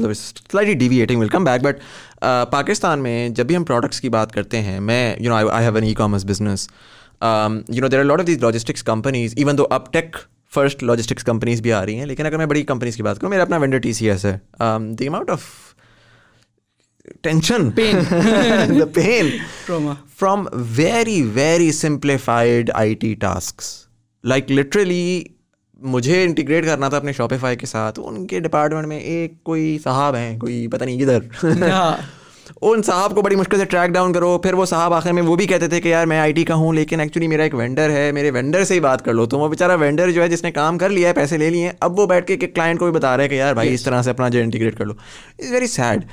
[0.54, 1.82] بیک بٹ
[2.52, 5.76] پاکستان میں جب بھی ہم پروڈکٹس کی بات کرتے ہیں میں you know I have
[5.76, 6.68] an e commerce business
[7.74, 10.18] you know there are lot of these logistics companies even though tech
[10.56, 13.30] first logistics companies بھی آ رہی ہیں لیکن اگر میں بڑی کمپنیز کی بات کروں
[13.30, 14.38] میرا اپنا ونڈر ایس ہے
[15.00, 15.44] the amount of
[17.24, 18.00] tension pain
[20.18, 23.62] from very very simplified I T task
[24.30, 25.04] like literally
[25.82, 30.16] مجھے انٹیگریٹ کرنا تھا اپنے شاپیفائی کے ساتھ ان کے ڈپارٹمنٹ میں ایک کوئی صاحب
[30.16, 31.92] ہیں کوئی پتہ نہیں کدھر ہاں۔
[32.70, 35.36] ان صاحب کو بڑی مشکل سے ٹریک ڈاؤن کرو پھر وہ صاحب آخر میں وہ
[35.36, 37.90] بھی کہتے تھے کہ یار میں آئی ٹی کا ہوں لیکن ایکچولی میرا ایک وینڈر
[37.90, 40.44] ہے میرے وینڈر سے ہی بات کر لو تو وہ بیچارہ وینڈر جو ہے جس
[40.44, 42.80] نے کام کر لیا ہے پیسے لے لیے ہیں اب وہ بیٹھ کے ایک کلائنٹ
[42.80, 44.86] کو بھی بتا رہے ہیں کہ یار بھائی اس طرح سے اپنا جو انٹیگریٹ کر
[44.86, 44.94] لو
[45.40, 46.04] اٹس ویری سیڈ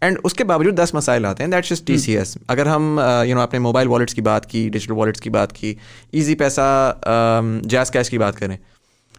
[0.00, 3.00] اینڈ اس کے باوجود دس مسائل آتے ہیں that's is T C S اگر ہم
[3.26, 5.74] یو نو اپنے موبائل والیٹس کی بات کی ڈیجیٹل والیٹس کی بات کی
[6.12, 8.56] ایزی پیسہ جیس کیش کی بات کریں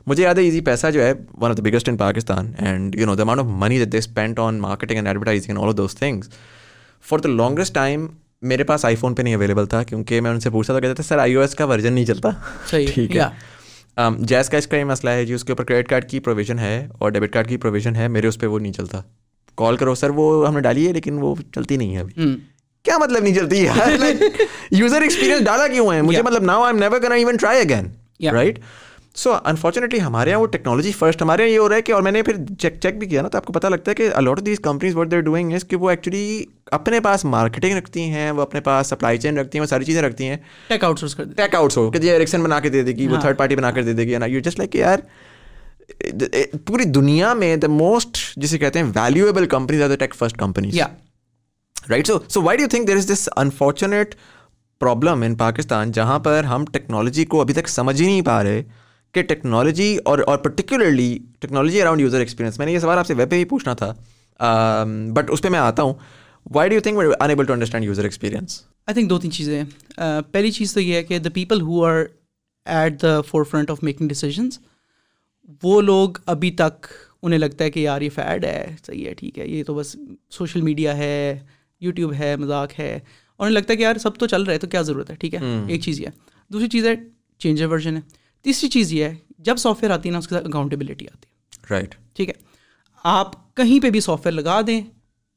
[0.09, 3.05] مجھے یاد ہے ایزی پیسہ جو ہے one of the biggest in Pakistan and you
[3.05, 5.95] know the amount of money that they spend on marketing and advertising all of those
[5.95, 6.29] things
[7.09, 8.05] for the longest time
[8.51, 10.93] میرے پاس آئی فون پہ نہیں اویلیبل تھا کیونکہ میں ان سے پوچھتا تھا کہتے
[11.01, 12.29] تھے سر آئی او ایس کا ورژن نہیں چلتا
[12.69, 13.21] ٹھیک ہے
[14.19, 16.19] جیس um, کا اس کا یہ مسئلہ ہے جی اس کے اوپر کریڈٹ کارڈ کی
[16.27, 19.01] پروویژن ہے اور ڈیبٹ کارڈ کی پروویژن ہے میرے اس پہ وہ نہیں چلتا
[19.61, 22.33] کال کرو سر وہ ہم نے ڈالی ہے لیکن وہ چلتی نہیں ہے ابھی
[22.83, 27.01] کیا مطلب نہیں چلتی یوزر ایکسپیرینس ڈالا کیوں ہے مجھے مطلب now I am never
[27.01, 27.91] can even try again
[28.33, 28.59] right
[29.15, 32.01] so unfortunately ہمارے یہاں وہ ٹیکنالوجی فرسٹ ہمارے یہاں یہ ہو رہا ہے کہ اور
[32.03, 34.09] میں نے پھر چیک چیک بھی کیا نا تو آپ کو پتہ لگتا ہے کہ
[34.15, 36.43] a lot of these companies what they're doing is کہ وہ ایکچولی
[36.77, 40.01] اپنے پاس مارکیٹنگ رکھتی ہیں وہ اپنے پاس سپلائی چین رکھتی ہیں وہ ساری چیزیں
[40.01, 42.59] رکھتی ہیں ٹیک آؤٹ سورس کرتی ہیں ٹیک آؤٹ سورس کہ یہ جی ایریکسن بنا
[42.59, 44.39] کے دے دے گی وہ تھرڈ ہاں۔ پارٹی بنا کر دے دے گی نا یو
[44.45, 44.99] جسٹ لائک یار
[46.65, 50.75] پوری دنیا میں دا موسٹ جسے کہتے ہیں valuable companies are the tech first companies
[50.75, 50.85] یا
[51.89, 54.15] right so so why do think there is this unfortunate
[54.79, 58.61] problem in Pakistan جہاں پر ہم ٹیکنالوجی کو ابھی تک سمجھ ہی نہیں پا رہے
[59.13, 63.13] کہ ٹیکنالوجی اور اور particularly technology around user experience میں نے یہ سوال آپ سے
[63.17, 63.93] ویب پہ بھی پوچھنا تھا
[65.13, 65.93] بٹ اس پہ میں آتا ہوں
[66.55, 69.63] why do think enable to understand user experience I think دو تین چیزیں
[70.31, 72.03] پہلی چیز تو یہ ہے کہ the people who are
[72.75, 73.19] at the
[73.51, 74.59] forefront of making decisions
[75.63, 76.87] وہ لوگ ابھی تک
[77.21, 79.95] انہیں لگتا ہے کہ یار یہ فیڈ ہے صحیح ہے ٹھیک ہے یہ تو بس
[80.37, 81.39] سوشل میڈیا ہے
[81.81, 84.57] یوٹیوب ہے مذاق ہے اور انہیں لگتا ہے کہ یار سب تو چل رہا ہے
[84.59, 86.19] تو کیا ضرورت ہے ٹھیک ہے ایک چیز یہ
[86.53, 86.93] دوسری چیز ہے
[87.43, 88.01] چینجر ورژن ہے
[88.43, 89.13] تیسری چیز یہ ہے
[89.47, 92.33] جب سافٹ ویئر آتی ہے نا اس کے ساتھ اکاؤنٹیبلٹی آتی ہے رائٹ ٹھیک ہے
[93.11, 94.81] آپ کہیں پہ بھی سافٹ ویئر لگا دیں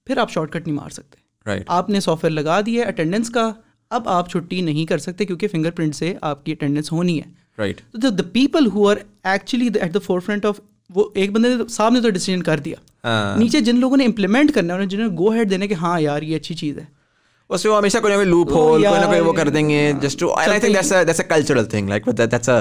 [0.07, 2.89] پھر آپ شارٹ کٹ نہیں مار سکتے رائٹ آپ نے سافٹ ویئر لگا دیا ہے
[2.89, 3.51] اٹینڈنس کا
[3.97, 7.31] اب آپ چھٹی نہیں کر سکتے کیونکہ فنگر پرنٹ سے آپ کی اٹینڈنس ہونی ہے
[7.59, 8.97] right the people who are
[9.33, 10.61] actually at the forefront of
[10.95, 14.05] وہ ایک بندے نے صاحب نے تو ڈیسیجن کر دیا ہاں۔ نیچے جن لوگوں نے
[14.07, 16.85] امپلیمنٹ کرنا ہے جنہوں نے گو ہیڈ دینے کہ ہاں یار یہ اچھی چیز ہے
[17.51, 19.69] اس میں وہ ہمیشہ کوئی نہ کوئی لوپ ہول کوئی نہ کوئی وہ کر دیں
[19.69, 22.61] گے just to I think that's that's a cultural thing like that's a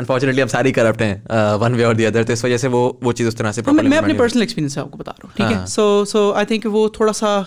[0.00, 1.14] unfortunately ہم ساری کرپٹ ہیں
[1.60, 3.62] ون وے اور دی ادر تو اس وجہ سے وہ وہ چیز اس طرح سے
[3.82, 6.46] میں اپنے پرسنل ایکسپیرینس سے آپ کو بتا رہا ہوں ٹھیک ہے سو سو آئی
[6.46, 7.38] تھنک وہ تھوڑا سا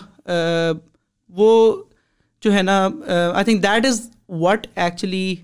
[1.37, 1.51] وہ
[2.43, 2.79] جو ہے نا
[3.15, 4.01] I think that is
[4.43, 5.35] what actually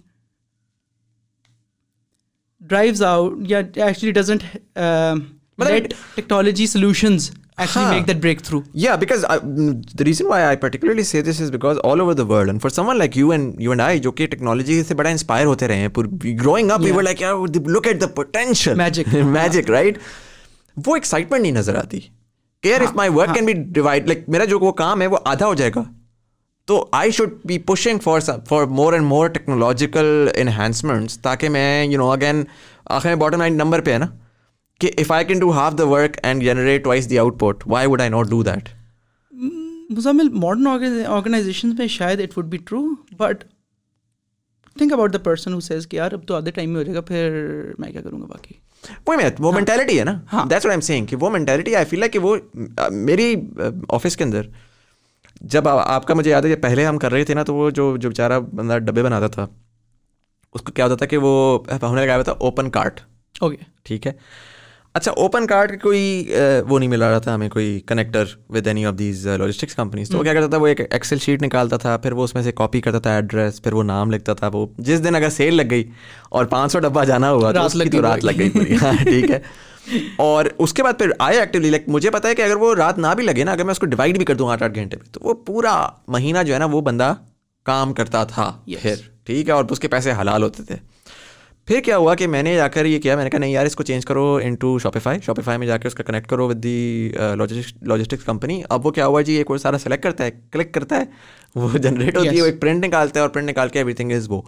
[2.67, 4.43] drives out یا actually doesn't
[6.15, 12.97] technology solutions reason why I purely see this is because all over world for some one
[12.97, 15.87] like you and you and I جو کہ technology سے بڑا inspire ہوتے رہے
[19.83, 19.93] ہیں
[21.53, 21.99] نظر آتی
[22.63, 25.45] care of my work can be divide like میرا جو وہ کام ہے وہ آدھا
[25.45, 25.83] ہو جائے گا
[26.67, 31.97] تو I should be pushing for for more and more technological enhancements تاکہ میں یو
[31.99, 32.43] نو اگین
[32.99, 34.07] آخر باٹم لائن نمبر پہ ہے نا
[34.79, 38.01] کہ if I can do half the work and generate the output why would
[38.01, 38.69] I not do that
[39.97, 42.83] Muzammil organization میں شاید it would be true
[43.19, 43.43] but
[44.77, 46.95] think about the person who says کہ یار اب تو آدھے ٹائم میں ہو جائے
[46.95, 48.53] گا پھر میں کیا کروں گا باقی
[49.43, 49.51] وہ
[51.31, 52.35] مینٹیلٹی آئی فیل ہے کہ وہ
[53.05, 53.33] میری
[53.99, 54.41] آفس کے اندر
[55.53, 57.95] جب آپ کا مجھے یاد ہے پہلے ہم کر رہے تھے نا تو وہ جو
[58.05, 59.47] جو بیچارہ بندہ ڈبے بناتا تھا
[60.53, 61.33] اس کو کیا ہوتا تھا کہ وہ
[61.83, 62.99] ہوا تھا اوپن کارٹ
[63.41, 64.11] اوکے ٹھیک ہے
[64.97, 66.33] اچھا اوپن کارڈ کا کوئی
[66.67, 70.17] وہ نہیں مل رہا تھا ہمیں کوئی connector with any of these logistics companies تو
[70.17, 72.51] وہ کیا کرتا تھا وہ ایک ایکسل شیٹ نکالتا تھا پھر وہ اس میں سے
[72.61, 75.69] کاپی کرتا تھا ایڈریس پھر وہ نام لکھتا تھا وہ جس دن اگر سیل لگ
[75.71, 75.83] گئی
[76.39, 77.67] اور پانچ سو ڈبہ جانا ہوا تھا
[78.03, 79.39] رات لگ گئی ہاں، ٹھیک ہے
[80.27, 82.97] اور اس کے بعد پھر آئے ایکٹیولی لائک مجھے پتا ہے کہ اگر وہ رات
[83.07, 84.97] نہ بھی لگے نا اگر میں اس کو ڈیوائڈ بھی کر دوں آٹھ آٹھ گھنٹے
[84.97, 85.77] پہ تو وہ پورا
[86.17, 87.13] مہینہ جو ہے نا وہ بندہ
[87.65, 90.75] کام کرتا تھا پھر ٹھیک ہے اور اس کے پیسے حلال ہوتے تھے
[91.67, 93.65] پھر کیا ہوا کہ میں نے جا کر یہ کیا میں نے کہا نہیں یار
[93.65, 94.21] اس کو چینج کرو
[94.59, 98.85] ٹو شاپیفائی شاپیفائی میں جا کے اس کا کنیکٹ کرو ود دی لاجسٹکس کمپنی اب
[98.85, 101.05] وہ کیا ہوا جی یہ کوئی سارا سلیکٹ کرتا ہے کلک کرتا ہے
[101.55, 104.11] وہ جنریٹ ہوتی ہے وہ ایک پرنٹ نکالتا ہے اور پرنٹ نکال کے ایوری تھنگ
[104.17, 104.41] از وہ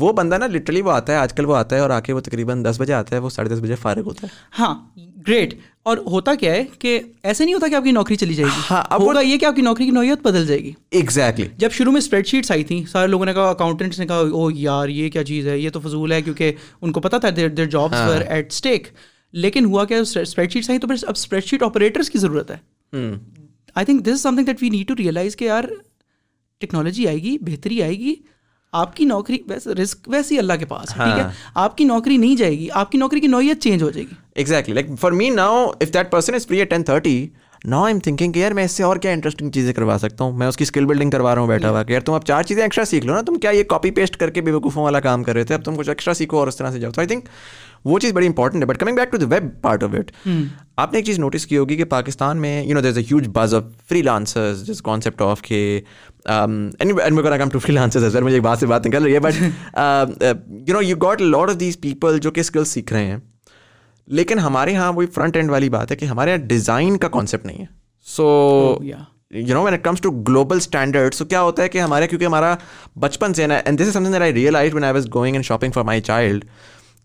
[0.00, 2.12] وہ بندہ نا لٹرلی وہ آتا ہے آج کل وہ آتا ہے اور آ کے
[2.12, 4.74] وہ تقریباً دس بجے آتا ہے وہ ساڑھے دس بجے فارغ ہوتا ہے ہاں
[5.28, 5.54] گریٹ
[5.90, 8.60] اور ہوتا کیا ہے کہ ایسے نہیں ہوتا کہ آپ کی نوکری چلی جائے گی
[8.70, 11.72] ہاں اب ہوگا یہ کہ آپ کی نوکری کی نوعیت بدل جائے گی ایکزیکٹلی جب
[11.78, 14.88] شروع میں اسپریڈ شیٹس آئی تھیں سارے لوگوں نے کہا اکاؤنٹنٹس نے کہا او یار
[14.96, 17.76] یہ کیا چیز ہے یہ تو فضول ہے کیونکہ ان کو پتا تھا دیر دیر
[18.26, 18.86] ایٹ اسٹیک
[19.44, 23.00] لیکن ہوا کیا اسپریڈ شیٹس آئیں تو پھر اب اسپریڈ شیٹ آپریٹرس کی ضرورت ہے
[23.74, 25.64] I think this is something that we need to realize کہ یار
[26.60, 28.14] ٹیکنالوجی آئے گی بہتری آئے گی
[28.80, 31.30] آپ کی نوکری ویسے رسک ویسے ہی اللہ کے پاس ہے ٹھیک ہے ہاں۔
[31.64, 34.14] آپ کی نوکری نہیں جائے گی آپ کی نوکری کی نوعیت چینج ہو جائے گی
[34.40, 37.14] exactly like for me now if that person is free at ten thirty
[37.68, 40.24] now I am thinking کہ یار میں اس سے اور کیا انٹرسٹنگ چیزیں کروا سکتا
[40.24, 42.24] ہوں میں اس کی اسکل بلڈنگ کروا رہا ہوں بیٹھا ہوا کہ یار تم اب
[42.26, 44.84] چار چیزیں ایکسٹرا سیکھ لو نا تم کیا یہ کاپی پیسٹ کر کے بے وقوفوں
[44.84, 46.90] والا کام کر رہے تھے اب تم کچھ ایکسٹرا سیکھو اور اس طرح سے جاؤ
[46.92, 47.28] تو آئی تھنک
[47.86, 50.10] وہ چیز بڑی امپورٹنٹ ہے but coming back to the web part of it
[50.78, 53.02] آپ نے ایک چیز نوٹس کی ہوگی کہ پاکستان میں you know there is a
[53.10, 53.62] huge buzz of
[54.02, 55.56] freelancers جس کانسیپٹ آف کے
[56.26, 59.34] ایک بات سے بات نکل رہی ہے but
[60.70, 63.16] no you got lot of these people جو کہ اسکلس سیکھ رہے ہیں
[64.20, 67.46] لیکن ہمارے یہاں وہی فرنٹ اینڈ والی بات ہے کہ ہمارے یہاں ڈیزائن کا کانسیپٹ
[67.46, 67.66] نہیں ہے
[68.16, 68.24] so
[68.84, 72.24] you know when it comes to global standard so کیا ہوتا ہے کہ ہمارے کیونکہ
[72.24, 72.54] ہمارا
[73.00, 76.44] بچپن سے realize when I was going and shopping for my child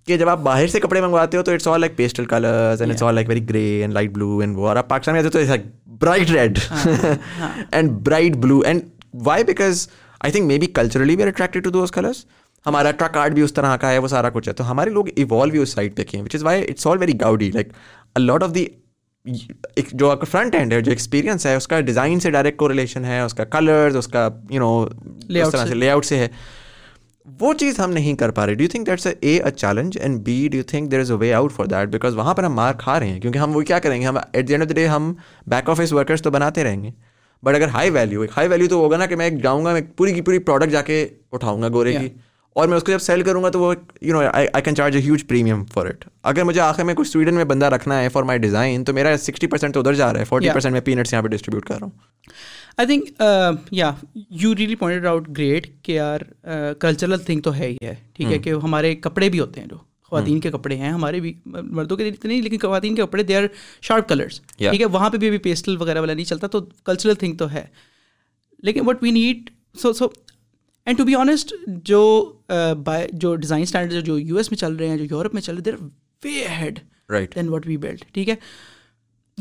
[0.08, 2.94] کہ جب آپ باہر سے کپڑے منگواتے ہو تو it's all like pastel colours and
[2.94, 5.30] it's all like very grey and light blue and وہ اور آپ پاکستان میں آتے
[5.30, 5.66] تو it's like
[6.02, 8.62] bright bright red and and blue
[9.26, 9.88] why because
[10.24, 12.26] I think maybe culturally بھی اٹریکٹیڈ ٹو دوز کلرس
[12.66, 15.06] ہمارا truck art بھی اس طرح کا ہے وہ سارا کچھ ہے تو ہمارے لوگ
[15.16, 18.42] ایوالو بھی اس سائڈ پہ کیے ہیں which is why it's all very gaudy like
[18.44, 18.66] of the
[20.02, 23.20] جو فرنٹ ہینڈ ہے جو ایکسپیرینس ہے اس کا ڈیزائن سے ڈائریکٹ کو ریلیشن ہے
[23.22, 24.86] اس کا کلرز اس کا یو نو
[25.74, 26.28] لے آؤٹ سے ہے
[27.40, 30.48] وہ چیز ہم نہیں کر پا رہے do you think that's a a challenge and be
[30.52, 33.00] do you think there is a way out for that because وہاں پر ہم مار کھا
[33.00, 34.86] رہے ہیں کیونکہ ہم وہ کیا کریں گے ہم at the end of the day
[34.88, 35.14] ہم
[35.52, 36.92] بیک آفس ورکرس تو بناتے رہیں گے
[37.44, 39.74] بٹ اگر ہائی ویلیو ایک ہائی ویلیو تو ہوگا نا کہ میں ایک جاؤں گا
[39.74, 42.10] میں پوری کی پوری پروڈکٹ جا کے اٹھاؤں گا گورے کی
[42.60, 44.96] اور میں اس کو جب سیل کروں گا تو وہ you know I can charge
[44.96, 48.10] a huge premium for it اگر مجھے آخر میں کچھ سویڈن میں بندہ رکھنا ہے
[48.14, 50.82] فار مائی ڈیزائن تو میرا سکسٹی پرسینٹ تو ادھر جا رہا ہے فورٹی پرسینٹ میں
[50.86, 51.92] پینٹس یہاں پہ ڈسٹریبیوٹ کر رہا ہوں
[52.78, 53.92] آئی تھنک یا
[54.42, 56.20] you really pointed out great کہ یار
[56.80, 58.42] کلچرل uh, تھنگ تو ہے ہی ہے ٹھیک ہے hmm.
[58.44, 60.04] کہ ہمارے کپڑے بھی ہوتے ہیں جو hmm.
[60.10, 63.36] خواتین کے کپڑے ہیں ہمارے بھی مردوں کے اتنے نہیں لیکن خواتین کے کپڑے دے
[63.36, 63.44] آر
[63.88, 67.16] شارپ کلرس ٹھیک ہے وہاں پہ بھی ابھی پیسٹل وغیرہ والا نہیں چلتا تو کلچرل
[67.20, 67.66] تھنگ تو ہے
[68.70, 69.50] لیکن what we need
[69.82, 70.08] so so
[70.86, 71.54] and to be honest
[71.86, 72.02] جو
[72.54, 75.58] uh, جو ڈیزائن اسٹینڈرڈ جو یو ایس میں چل رہے ہیں جو یورپ میں چل
[75.60, 75.90] رہے ہیں
[76.24, 76.80] we had
[77.36, 78.36] then what we built ٹھیک ہے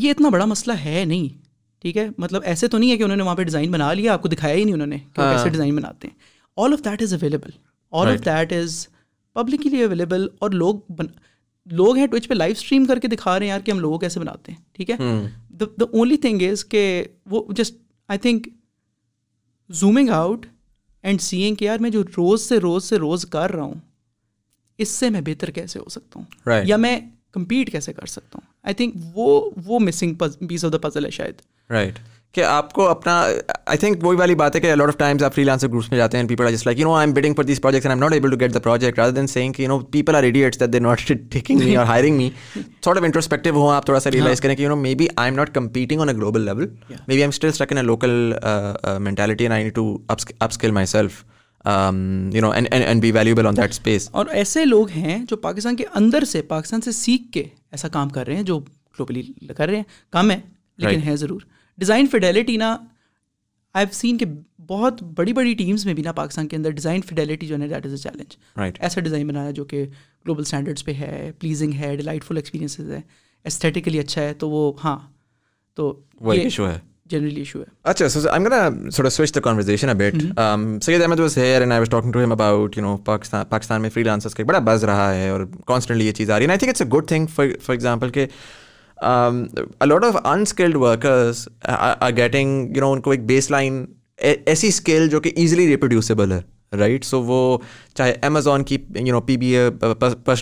[0.01, 1.39] یہ اتنا بڑا مسئلہ ہے نہیں
[1.83, 4.13] ٹھیک ہے مطلب ایسے تو نہیں ہے کہ انہوں نے وہاں پہ ڈیزائن بنا لیا
[4.13, 6.29] آپ کو دکھایا ہی نہیں انہوں نے کہ ہاں۔ کیسے ڈیزائن بناتے ہیں
[6.65, 7.51] all of that is available
[8.01, 8.77] all of that is
[9.35, 11.01] publicly available اور لوگ
[11.81, 13.99] لوگ ہیں ٹوچ پہ لائف اسٹریم کر کے دکھا رہے ہیں یار کہ ہم لوگوں
[13.99, 14.97] کیسے بناتے ہیں ٹھیک ہے
[15.81, 16.83] دا اونلی تھنگ از کہ
[17.31, 17.75] وہ just
[18.09, 18.49] I think
[19.81, 20.47] zooming out
[21.03, 21.21] and
[21.59, 23.75] کہ یار میں جو روز سے روز سے روز کر رہا ہوں
[24.83, 26.99] اس سے میں بہتر کیسے ہو سکتا ہوں یا میں
[27.33, 30.15] کمپیٹ کیسے کر سکتا ہوں آئی تھنک وہ وہ missing
[30.49, 31.99] piece of the puzzle ہے شاید رائٹ
[32.35, 33.13] کہ آپ کو اپنا
[33.67, 35.99] آئی تھنک وہی والی بات ہے کہ لاٹ آف ٹائمس آپ فری لانسر گروپس میں
[35.99, 37.93] جاتے ہیں پیپل آر جس like you know I am bidding for this project I
[37.93, 40.61] am not able to get the project rather than saying you know people are idiots
[40.61, 42.29] that they not taking me اور hiring me
[42.83, 45.35] تھوڑا of introspective ہوں آپ تھوڑا سا realize کریں کہ you know maybe I am
[45.39, 46.67] not competing on a global level
[47.15, 48.33] maybe am still stuck in local
[49.01, 49.97] mentality and I need to
[50.51, 51.23] upskill myself
[54.17, 58.09] اور ایسے لوگ ہیں جو پاکستان کے اندر سے پاکستان سے سیکھ کے ایسا کام
[58.19, 59.23] کر رہے ہیں جو گلوبلی
[59.57, 60.39] کر رہے ہیں کم ہے
[60.79, 61.41] لیکن ہے ضرور
[61.81, 62.77] ڈیزائن فیڈیلٹی نا
[63.75, 64.27] آئی ہیو سین کہ
[64.69, 67.67] بہت بڑی بڑی ٹیمس میں بھی نا پاکستان کے اندر ڈیزائن فیڈیلٹی جو ہے نا
[67.77, 69.85] دیٹ از اے چیلنج ایسا ڈیزائن بنانا جو کہ
[70.25, 73.01] گلوبل اسٹینڈرڈس پہ ہے پلیزنگ ہے ڈیلائٹ فل ایکسپیرینسز ہے
[73.45, 74.97] ایسٹھیٹیکلی اچھا ہے تو وہ ہاں
[75.77, 76.79] تو وہی ایشو ہے
[77.13, 78.07] پاکستان اچھا،
[79.47, 80.37] mm-hmm.
[82.99, 86.47] um, میں فری لانسرس کا بڑا بز رہا ہے اور کانسٹنٹلی یہ چیز آ رہی
[86.69, 88.27] ہے گڈ تھنگ فار ایگزامپل کہ
[89.03, 93.85] a lot of unskilled workers are getting you know ان کو ایک بیس لائن
[94.47, 96.41] ایسی اسکل جو کہ ایزیلی ریپروڈیوسیبل ہے
[96.79, 97.57] رائٹ سو وہ
[97.95, 99.69] چاہے امیزون کی you know P B A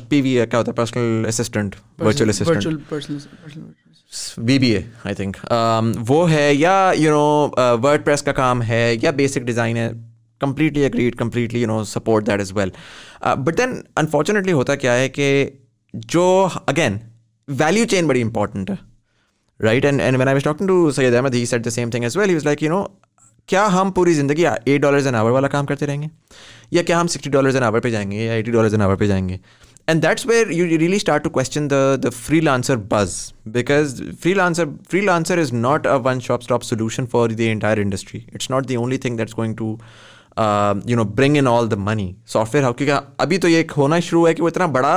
[0.09, 5.37] P B A کیا ہوتا ہے personal assistant virtual assistant B B A I think
[6.09, 7.49] وہ ہے یا یو نو
[7.85, 9.88] ورڈ پریس کا کام ہے یا بیسک ڈیزائن ہے
[10.40, 12.71] completely agreed completely you know support that as well
[13.44, 15.29] but then unfortunately ہوتا کیا ہے کہ
[16.12, 16.27] جو
[16.66, 16.97] اگین
[17.48, 18.74] ویلیو چین بڑی امپورٹنٹ ہے
[19.64, 22.30] right and and when I to Syed Ahmed he said the same thing as well
[22.30, 22.84] hat like you know
[23.48, 26.06] کیا ہم پوری زندگی ایٹ ڈالرز این آور والا کام کرتے رہیں گے
[26.70, 28.96] یا کیا ہم سکسٹی ڈالرز این آور پہ جائیں گے یا ایٹی ڈالرز این آور
[28.96, 29.37] پہ جائیں گے
[29.87, 32.08] and that's where you really start to question the the
[32.40, 33.14] freelancer buzz
[33.52, 34.02] because
[34.34, 34.64] freelancer
[35.00, 38.98] freelancer is not one shop stop solution for the entire industry it's not the only
[39.06, 39.76] thing that's going to
[40.38, 42.12] you know bring in all the money
[42.55, 44.92] software how کیونکہ ابھی تو یہ ہونا شروع ہے کہ وہ اتنا بڑا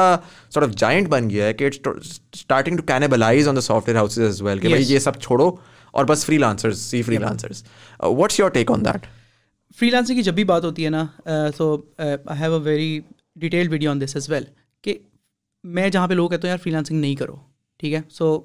[0.54, 4.74] سارٹ آف جائنٹ بن گیا ہے کہ starting to on the software as well کہ
[4.80, 5.50] یہ سب چھوڑو
[6.00, 7.64] اور بس freelancers see freelancers
[8.04, 9.06] what's your take on that
[9.90, 11.06] freelancing کی جب بھی بات ہوتی ہے نا
[11.58, 13.00] so I have a very
[13.40, 14.44] detail video on this as well
[14.84, 14.98] کہ
[15.78, 17.36] میں جہاں پہ لوگ کہتے ہیں یار فری لانسنگ نہیں کرو
[17.80, 18.40] ٹھیک ہے سو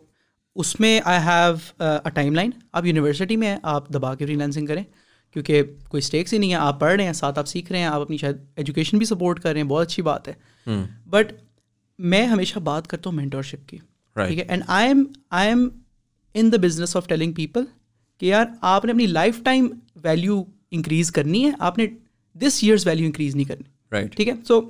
[0.64, 1.54] اس میں I have
[1.86, 4.82] a timeline آپ یونیورسٹی میں ہیں آپ دبا کے فری لانسنگ کریں
[5.32, 7.86] کیونکہ کوئی اسٹیکس ہی نہیں ہے آپ پڑھ رہے ہیں ساتھ آپ سیکھ رہے ہیں
[7.86, 10.34] آپ اپنی شاید ایجوکیشن بھی سپورٹ کر رہے ہیں بہت اچھی بات ہے
[11.10, 11.32] بٹ
[12.12, 13.76] میں ہمیشہ بات کرتا ہوں مینٹور شپ کی
[14.26, 15.04] ٹھیک ہے and I am
[15.40, 15.68] I am
[16.38, 17.64] in the business of telling people
[18.20, 19.68] کہ یار آپ نے اپنی لائف ٹائم
[20.04, 21.86] ویلیو انکریز کرنی ہے آپ نے
[22.42, 24.60] دس ایئرس ویلیو انکریز نہیں کرنی رائٹ ٹھیک ہے سو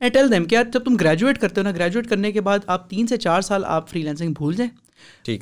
[0.00, 2.58] اینڈ ٹیل دیم کہ یار جب تم گریجویٹ کرتے ہو نا گریجویٹ کرنے کے بعد
[2.76, 4.70] آپ تین سے چار سال آپ فری لینسنگ بھول جائیں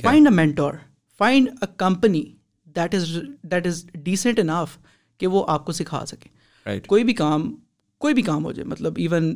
[0.03, 0.75] find a mentor
[1.19, 2.23] find a company
[2.77, 2.95] that
[3.51, 4.77] that is is decent enough
[5.21, 7.53] کہ وہ آپ کو سکھا سکے کوئی بھی کام
[8.01, 9.35] کوئی بھی کام ہو جائے مطلب ایون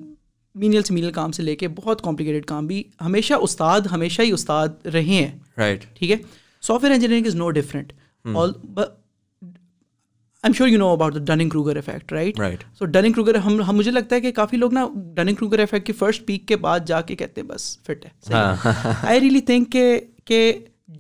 [0.63, 4.87] مینیل سے کام سے لے کے بہت کمپلیکیٹڈ کام بھی ہمیشہ استاد ہمیشہ ہی استاد
[4.93, 6.17] رہے ہیں رائٹ ٹھیک ہے
[6.85, 7.49] software engineering is no
[8.41, 8.89] all I
[10.49, 13.91] am sure you know about Dunning Kruger effect right so Dunning Kruger ہم ہم مجھے
[13.91, 17.01] لگتا ہے کہ کافی لوگ نا ڈننگ کروگر افیکٹ کی فرسٹ پیک کے بعد جا
[17.11, 18.41] کے کہتے ہیں بس فٹ ہے
[19.03, 19.77] آئی ریئلی تھنک
[20.27, 20.41] کہ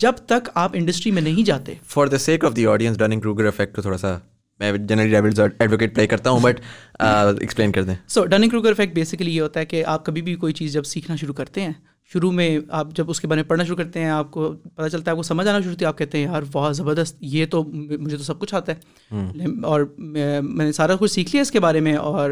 [0.02, 3.46] جب تک آپ انڈسٹری میں نہیں جاتے for the sake of the audience Dunning Kruger
[3.46, 4.16] effect تھوڑا سا
[4.60, 6.60] میں جنرلی ایڈوکیٹ پلے کرتا ہوں بٹ
[7.00, 10.22] ایکسپلین uh, کر دیں so Dunning Kruger effect basically یہ ہوتا ہے کہ آپ کبھی
[10.22, 11.72] بھی کوئی چیز جب سیکھنا شروع کرتے ہیں
[12.12, 14.88] شروع میں آپ جب اس کے بارے میں پڑھنا شروع کرتے ہیں آپ کو پتہ
[14.88, 17.16] چلتا ہے آپ کو سمجھ آنا شروع ہوتی ہے آپ کہتے ہیں یار بہت زبردست
[17.34, 21.42] یہ تو مجھے تو سب کچھ آتا ہے اور میں نے سارا کچھ سیکھ لیا
[21.42, 22.30] اس کے بارے میں اور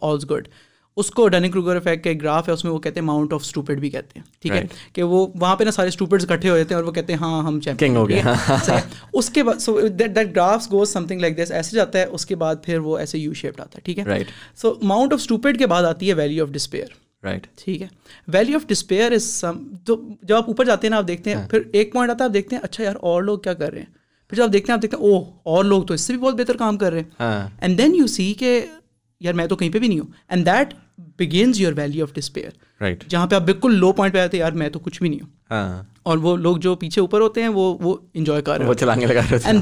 [0.00, 0.48] آلز گڈ
[0.96, 3.32] اس کو ڈنی کروگر افیکٹ کا ایک گراف ہے اس میں وہ کہتے ہیں ماؤنٹ
[3.32, 6.48] آف اسٹوپڈ بھی کہتے ہیں ٹھیک ہے کہ وہ وہاں پہ نا سارے اکٹھے کٹھے
[6.48, 8.78] جاتے ہیں اور وہ کہتے ہیں ہاں ہم چیمپئن ہو گئے ہاں، ہاں، ہاں۔
[9.12, 12.26] اس کے بعد so that that graphs goes something like this ایسے جاتا ہے اس
[12.26, 14.22] کے بعد پھر وہ ایسے یو شیپڈ آتا ہے ٹھیک ہے
[14.62, 17.86] سو ماؤنٹ آف اسٹوپڈ کے بعد آتی ہے ویلیو آف ڈسپیئر رائٹ ٹھیک ہے
[18.32, 21.46] valley of despair is some تو جب آپ اوپر جاتے ہیں نا آپ دیکھتے ہیں
[21.50, 23.80] پھر ایک پوائنٹ آتا ہے آپ دیکھتے ہیں اچھا یار اور لوگ کیا کر رہے
[23.80, 23.86] ہیں
[24.28, 25.22] پھر جب آپ دیکھتے ہیں آپ دیکھتے ہیں او
[25.56, 27.26] اور لوگ تو اس سے بھی بہت بہتر کام کر رہے ہیں
[27.60, 28.58] اینڈ دین یو سی کہ
[29.24, 30.74] یار میں تو کہیں پہ بھی نہیں ہوں and that
[31.18, 34.52] begins your valley of despair right جہاں پہ آپ بالکل لو پوائنٹ پہ آتے یار
[34.62, 37.48] میں تو کچھ بھی نہیں ہوں ہاں۔ اور وہ لوگ جو پیچھے اوپر ہوتے ہیں
[37.48, 39.58] وہ وہ انجوائے کر رہے ہیں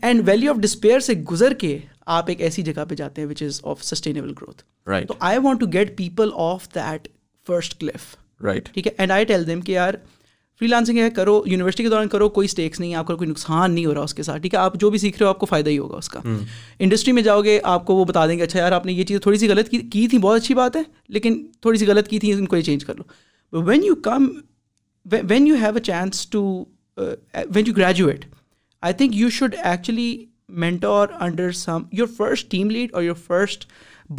[0.00, 1.76] اینڈ ویلی آف ڈسپیئر سے گزر کے
[2.18, 4.62] آپ ایک ایسی جگہ پہ جاتے ہیں which is of sustainable growth
[5.08, 7.08] تو I want to get people of that
[7.46, 8.14] first cliff
[8.44, 9.94] right ٹھیک ہے اینڈ آئی ٹیل دیم کہ یار
[10.60, 13.72] فری لانسنگ ہے کرو یونیورسٹی کے دوران کرو کوئی اسٹیکس نہیں آپ کا کوئی نقصان
[13.74, 15.38] نہیں ہو رہا اس کے ساتھ ٹھیک ہے آپ جو بھی سیکھ رہے ہو آپ
[15.40, 16.20] کو فائدہ ہی ہوگا اس کا
[16.78, 19.04] انڈسٹری میں جاؤ گے آپ کو وہ بتا دیں گے اچھا یار آپ نے یہ
[19.10, 20.82] چیز تھوڑی سی غلط کی کی تھی بہت اچھی بات ہے
[21.16, 24.26] لیکن تھوڑی سی غلط کی تھی ان کو یہ چینج کر لو when you come
[25.30, 26.44] when you have a chance to
[26.98, 28.24] when you graduate
[28.80, 30.14] I think you should actually
[30.66, 33.66] mentor under some your first team lead اور your first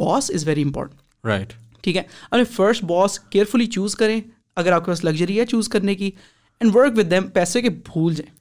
[0.04, 4.20] boss is very important right ٹھیک ہے اپنے first boss carefully choose کریں
[4.60, 6.12] اگر آپ کے پاس luxury ہے چوز کرنے کی
[6.60, 8.32] اینڈ ورک ود دیم پیسے کے بھول جائیں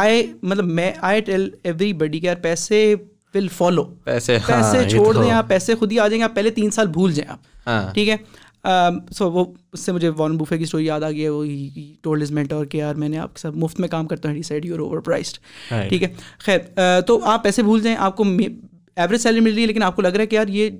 [0.00, 0.90] آئی مطلب میں
[1.26, 2.94] ٹیل ایوری بڈی کے پیسے
[3.34, 6.34] ول فالو پیسے ہاں، پیسے چھوڑ دیں آپ پیسے خود ہی آ جائیں گے آپ
[6.34, 8.16] پہلے تین سال بھول جائیں آپ ہاں۔ ٹھیک ہے
[9.16, 11.44] سو وہ اس سے مجھے وارن بوفے کی اسٹوری یاد آ گئی ہے وہ
[12.02, 14.40] ٹور از اور کہ یار میں نے آپ کے ساتھ مفت میں کام کرتا ہوں
[14.64, 15.38] یو اوور پرائزڈ
[15.88, 16.12] ٹھیک ہے
[16.44, 16.58] خیر
[17.06, 20.02] تو آپ پیسے بھول جائیں آپ کو ایوریج سیلری مل رہی ہے لیکن آپ کو
[20.02, 20.70] لگ رہا ہے کہ یار یہ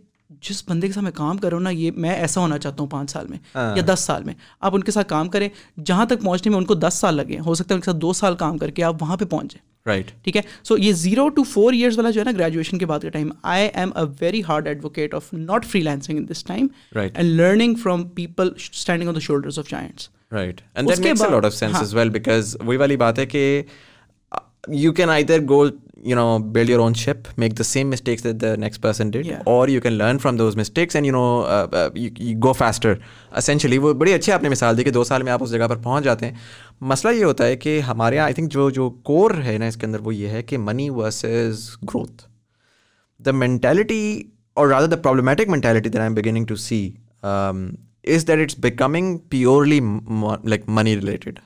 [0.49, 3.11] جس بندے کے ساتھ میں کام کروں نا یہ میں ایسا ہونا چاہتا ہوں پانچ
[3.11, 4.35] سال میں ہاں۔ یا دس سال میں
[4.69, 5.49] آپ ان کے ساتھ کام کریں
[5.87, 7.97] جہاں تک پہنچنے میں ان کو دس سال لگے ہو سکتا ہے ان کے ساتھ
[8.03, 10.93] دو سال کام کر کے آپ وہاں پہ پہنچ جائیں رائٹ ٹھیک ہے سو یہ
[11.03, 13.91] زیرو ٹو فور ایئرس والا جو ہے نا گریجویشن کے بعد کا time I am
[13.97, 19.09] a very hard advocate of not freelancing in this time and learning from people standing
[19.09, 22.11] on the shoulders of giants right and that makes a lot of sense as well
[22.19, 23.45] because وہی والی بات ہے کہ
[24.77, 25.71] you can either go
[26.07, 29.69] you know build your own ship make the same mistakes the next person did اور
[29.69, 31.43] you can learn from those mistakes and you know
[32.45, 32.93] go faster
[33.37, 35.69] essentially وہ بڑی اچھی آپ نے مثال دی کہ دو سال میں آپ اس جگہ
[35.69, 36.35] پر پہنچ جاتے ہیں
[36.91, 39.77] مسئلہ یہ ہوتا ہے کہ ہمارے یہاں آئی تھنک جو جو کور ہے نا اس
[39.77, 42.23] کے اندر وہ یہ ہے کہ money versus growth
[43.27, 44.05] the mentality
[44.61, 46.89] or rather the problematic mentality that I am beginning to see
[48.15, 49.81] is that it's becoming purely
[50.45, 51.39] like money related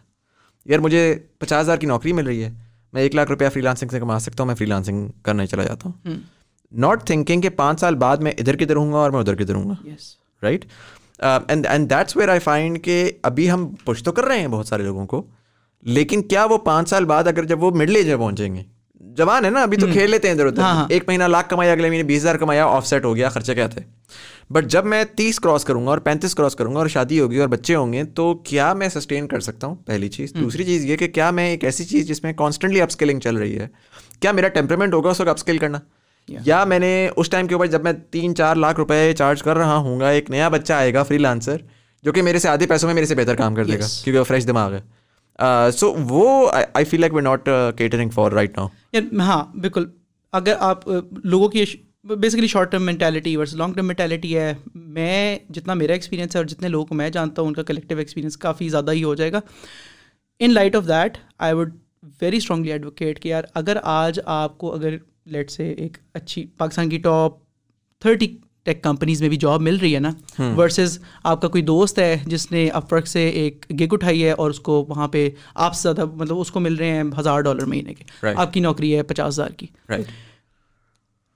[0.71, 2.51] یار مجھے پچاس ہزار کی نوکری مل رہی ہے
[2.95, 5.63] میں ایک لاکھ روپیہ فری لانسنگ سے کما سکتا ہوں میں فری لانسنگ کرنے چلا
[5.65, 6.17] جاتا ہوں
[6.83, 9.55] ناٹ تھنکنگ کہ پانچ سال بعد میں ادھر کدھر ہوں گا اور میں ادھر کدھر
[9.55, 9.75] ہوں گا
[10.43, 10.65] right
[11.51, 12.97] and and that's where I find کہ
[13.33, 15.25] ابھی ہم پوچھ تو کر رہے ہیں بہت سارے لوگوں کو
[15.99, 18.63] لیکن کیا وہ پانچ سال بعد اگر جب وہ مڈل ایج میں پہنچیں گے
[19.17, 21.49] جوان ہے نا ابھی تو کھیل لیتے ہیں ادھر ادھر ہاں، ہاں۔ ایک مہینہ لاکھ
[21.49, 23.81] کمایا اگلے مہینے بیس ہزار کمایا آف سیٹ ہو گیا خرچے کیا تھے
[24.53, 27.39] بٹ جب میں تیس کراس کروں گا اور پینتیس کراس کروں گا اور شادی ہوگی
[27.41, 30.85] اور بچے ہوں گے تو کیا میں سسٹین کر سکتا ہوں پہلی چیز دوسری چیز
[30.87, 33.67] یہ کہ کیا میں ایک ایسی چیز جس میں کانسٹنٹلی اپ اسکلنگ چل رہی ہے
[34.21, 35.79] کیا میرا ٹیمپرمنٹ ہوگا اس وقت اپ اسکل کرنا
[36.47, 39.57] یا میں نے اس ٹائم کے اوپر جب میں تین چار لاکھ روپئے چارج کر
[39.59, 41.57] رہا ہوں گا ایک نیا بچہ آئے گا فری لانسر
[42.05, 44.19] جو کہ میرے سے آدھے پیسوں میں میرے سے بہتر کام کر دے گا کیونکہ
[44.19, 49.01] وہ فریش دماغ ہے سو وہ I feel like we not catering for right now
[49.21, 49.85] ہاں بالکل
[50.33, 50.89] اگر آپ
[51.25, 51.65] لوگوں کی
[52.21, 56.47] basically short term mentality versus long term mentality ہے میں جتنا میرا ایکسپیرینس ہے اور
[56.47, 59.31] جتنے لوگ کو میں جانتا ہوں ان کا کلیکٹیو ایکسپیرینس کافی زیادہ ہی ہو جائے
[59.33, 59.41] گا
[60.45, 61.77] in light of that I would
[62.23, 64.97] very strongly advocate کہ یار اگر آج آپ کو اگر
[65.33, 67.37] لیٹ سے ایک اچھی پاکستان کی ٹاپ
[68.03, 68.27] تھرٹی
[68.65, 70.11] ٹیک کمپنیز میں بھی جاب مل رہی ہے نا
[70.59, 74.51] ورسز آپ کا کوئی دوست ہے جس نے افورق سے ایک گگ اٹھائی ہے اور
[74.51, 77.65] اس کو وہاں پہ آپ سے زیادہ مطلب اس کو مل رہے ہیں ہزار ڈالر
[77.73, 79.67] مہینے کے آپ کی نوکری ہے پچاس ہزار کی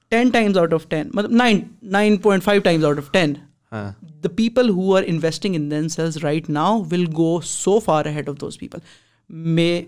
[0.08, 1.60] ten ten ten times times out out of of مطلب nine
[1.92, 3.80] nine point five
[4.24, 8.40] the people who are investing in themselves right now will go so far head of
[8.40, 8.78] those people
[9.58, 9.80] میں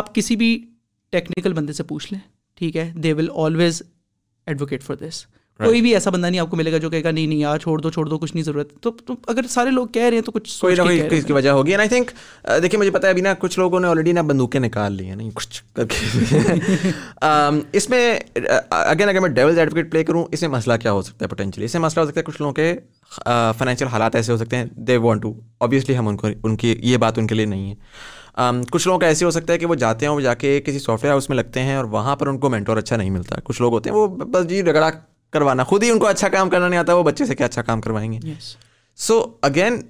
[0.00, 0.56] آپ کسی بھی
[1.12, 2.20] ٹیکنیکل بندے سے پوچھ لیں
[2.58, 3.82] ٹھیک ہے they will always
[4.46, 5.24] advocate for this
[5.64, 7.78] کوئی بھی ایسا بندہ نہیں آپ کو ملے گا جو کہ نہیں نہیں یار چھوڑ
[7.80, 8.90] دو چھوڑ دو کچھ نہیں ضرورت تو
[9.28, 11.88] اگر سارے لوگ کہہ رہے ہیں تو کچھ کوئی نہ اس کی وجہ ہوگی آئی
[11.88, 14.92] تھنک uh, دیکھیے مجھے پتا ہے ابھی نا کچھ لوگوں نے آلریڈی نا بندوقیں نکال
[14.96, 16.36] لی ہیں نہیں کچھ کر کے
[17.26, 18.10] um, اس میں
[18.70, 21.28] اگین uh, اگر میں ڈیولز ایڈوکیٹ پلے کروں اس میں مسئلہ کیا ہو سکتا ہے
[21.30, 22.74] پوٹینشلی اس میں مسئلہ ہو سکتا ہے کچھ لوگوں کے
[23.58, 26.56] فائنینشیل uh, حالات ایسے ہو سکتے ہیں دے وانٹ ٹو آبویسلی ہم ان کو ان
[26.56, 27.74] کی یہ بات ان کے لیے نہیں ہے
[28.42, 30.60] um, کچھ لوگوں کا ایسے ہو سکتا ہے کہ وہ جاتے ہیں وہ جا کے
[30.66, 33.10] کسی سافٹ ویئر ہاؤس میں لگتے ہیں اور وہاں پر ان کو مینٹور اچھا نہیں
[33.10, 34.90] ملتا کچھ لوگ ہوتے ہیں وہ بس جی رگڑا
[35.32, 37.62] کروانا خود ہی ان کو اچھا کام کرنا نہیں آتا وہ بچے سے کیا اچھا
[37.68, 38.18] کام کروائیں گے
[39.02, 39.80] so again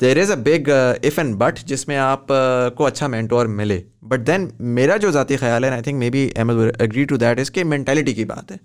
[0.00, 3.80] there is a big if and but جس میں آپ uh, کو اچھا مینٹور ملے
[4.08, 4.46] بٹ دین
[4.78, 8.12] میرا جو ذاتی خیال ہے I think maybe I agree to that is کہ مینٹیلٹی
[8.14, 8.56] کی بات ہے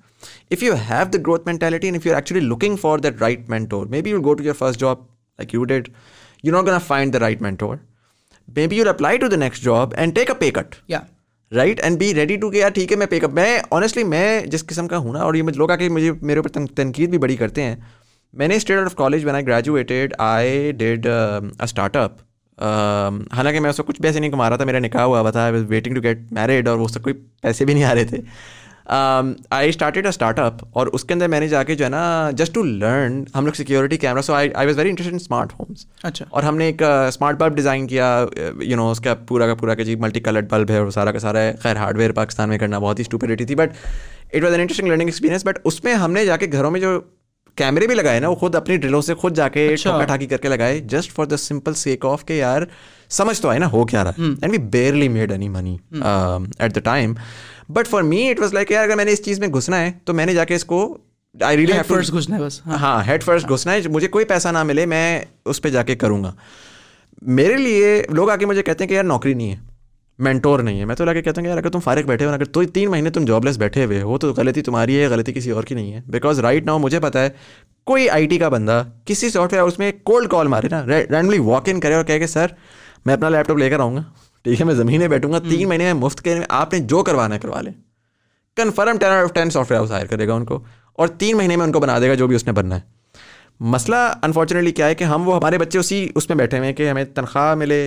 [0.56, 3.50] if you have the growth mentality and if you are actually looking for that right
[3.50, 4.98] mentor be you go to your first job
[5.40, 5.66] like you
[6.44, 7.76] you gonna find the right mentor
[8.56, 11.00] be you apply to the next job and take pay cut یا
[11.56, 14.24] right and be ready to کہ یار ٹھیک ہے میں pack اپ میں honestly میں
[14.56, 17.18] جس قسم کا ہوں نا اور یہ لوگ آ کے مجھے میرے اوپر تنقید بھی
[17.26, 17.76] بڑی کرتے ہیں
[18.40, 22.22] میں نے اسٹیٹ آف کالج بنا graduated I did start up
[23.36, 25.96] حالانکہ میں اس کو کچھ پیسے نہیں کما رہا تھا میرا نکاح ہوا تھا ویٹنگ
[25.96, 28.18] ٹو گیٹ میرڈ اور وہ اس سے کوئی پیسے بھی نہیں آ رہے تھے
[28.88, 31.90] I started a startup اور اس کے اندر میں نے جا کے جو ہے
[31.90, 35.54] نا جسٹ ٹو لرن ہم لوگ security camera so I was very interest in smart
[35.60, 39.14] homes اچھا اور ہم نے ایک اسمارٹ بلب ڈیزائن کیا یو uh, نو اس کا
[39.28, 41.76] پورا کا پورا کہ جی ملٹی کلرڈ بلب ہے اور سارا کا سارا ہے خیر
[41.76, 43.74] ہارڈ ویئر پاکستان میں کرنا بہت ہی تھی but
[44.36, 46.80] it was an interesting learning experience but اس میں ہم نے جا کے گھروں میں
[46.82, 47.00] جو
[47.58, 50.38] کیمرے بھی لگائے نا وہ خود اپنی ڈرلوں سے خود جا کے اچھا۔ ٹھاکی کر
[50.38, 52.62] کے لگائے just for the simple sake of کہ یار
[53.18, 56.80] سمجھ تو آئے نا ہو کیا رہا and we barely made any money at the
[56.84, 57.14] time
[57.74, 59.92] but for me it was like یار اگر میں نے اس چیز میں گھسنا ہے
[60.06, 60.80] تو میں نے جا کے اس کو
[61.46, 64.64] آئی ہیڈ فرسٹ گھسنا ہے بس ہاں ہیڈ فرسٹ گھسنا ہے مجھے کوئی پیسہ نہ
[64.64, 66.32] ملے میں اس پہ جا کے کروں گا
[67.36, 69.58] میرے لیے لوگ آ کے مجھے کہتے ہیں کہ یار نوکری نہیں ہے
[70.26, 72.30] مینٹور نہیں ہے میں تو کے کہتا ہوں کہ یار اگر تم فارغ بیٹھے ہو
[72.34, 75.34] اگر تو تین مہینے تم جاب لیس بیٹھے ہوئے ہو تو غلطی تمہاری ہے غلطی
[75.34, 77.30] کسی اور کی نہیں ہے بیکاز رائٹ ناؤ مجھے پتا ہے
[77.92, 81.40] کوئی آئی ٹی کا بندہ کسی سافٹ ویئر اس میں کولڈ کال مارے نا رینڈلی
[81.50, 82.52] واک ان کرے اور کہہ کے سر
[83.06, 84.04] میں اپنا لیپ ٹاپ لے کر آؤں گا
[84.46, 87.02] ٹھیک ہے میں زمین میں بیٹھوں گا تین مہینے میں مفت کے آپ نے جو
[87.04, 87.72] کروانا ہے کروا لیں
[88.58, 90.60] confirm ten of ten software ظاہر کرے گا ان کو
[91.04, 92.94] اور تین مہینے میں ان کو بنا دے گا جو بھی اس نے بننا ہے
[93.76, 93.96] مسئلہ
[94.30, 96.90] انفارچونیٹلی کیا ہے کہ ہم وہ ہمارے بچے اسی اس میں بیٹھے ہوئے ہیں کہ
[96.90, 97.82] ہمیں تنخواہ ملے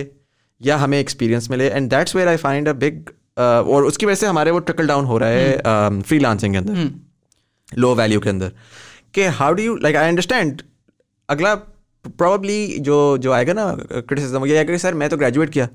[0.69, 3.09] یا ہمیں ایکسپیرینس ملے and that's where I find a big
[3.41, 5.57] اور اس کی وجہ سے ہمارے وہ ٹرکل ڈاؤن ہو رہا ہے
[6.07, 8.49] فری لانسنگ um, کے اندر لو ویلیو کے اندر
[9.13, 10.61] کہ how do you like I understand
[11.37, 11.55] اگلا
[12.17, 15.65] پرابلی جو جو آئے گا نا کرٹیسزم یہ سر میں تو گریجویٹ کیا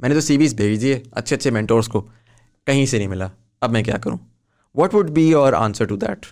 [0.00, 2.00] میں نے تو سی ویز بھیج دیے اچھے اچھے مینٹورس کو
[2.66, 3.26] کہیں سے نہیں ملا
[3.60, 4.16] اب میں کیا کروں
[4.78, 6.26] what would be your answer to that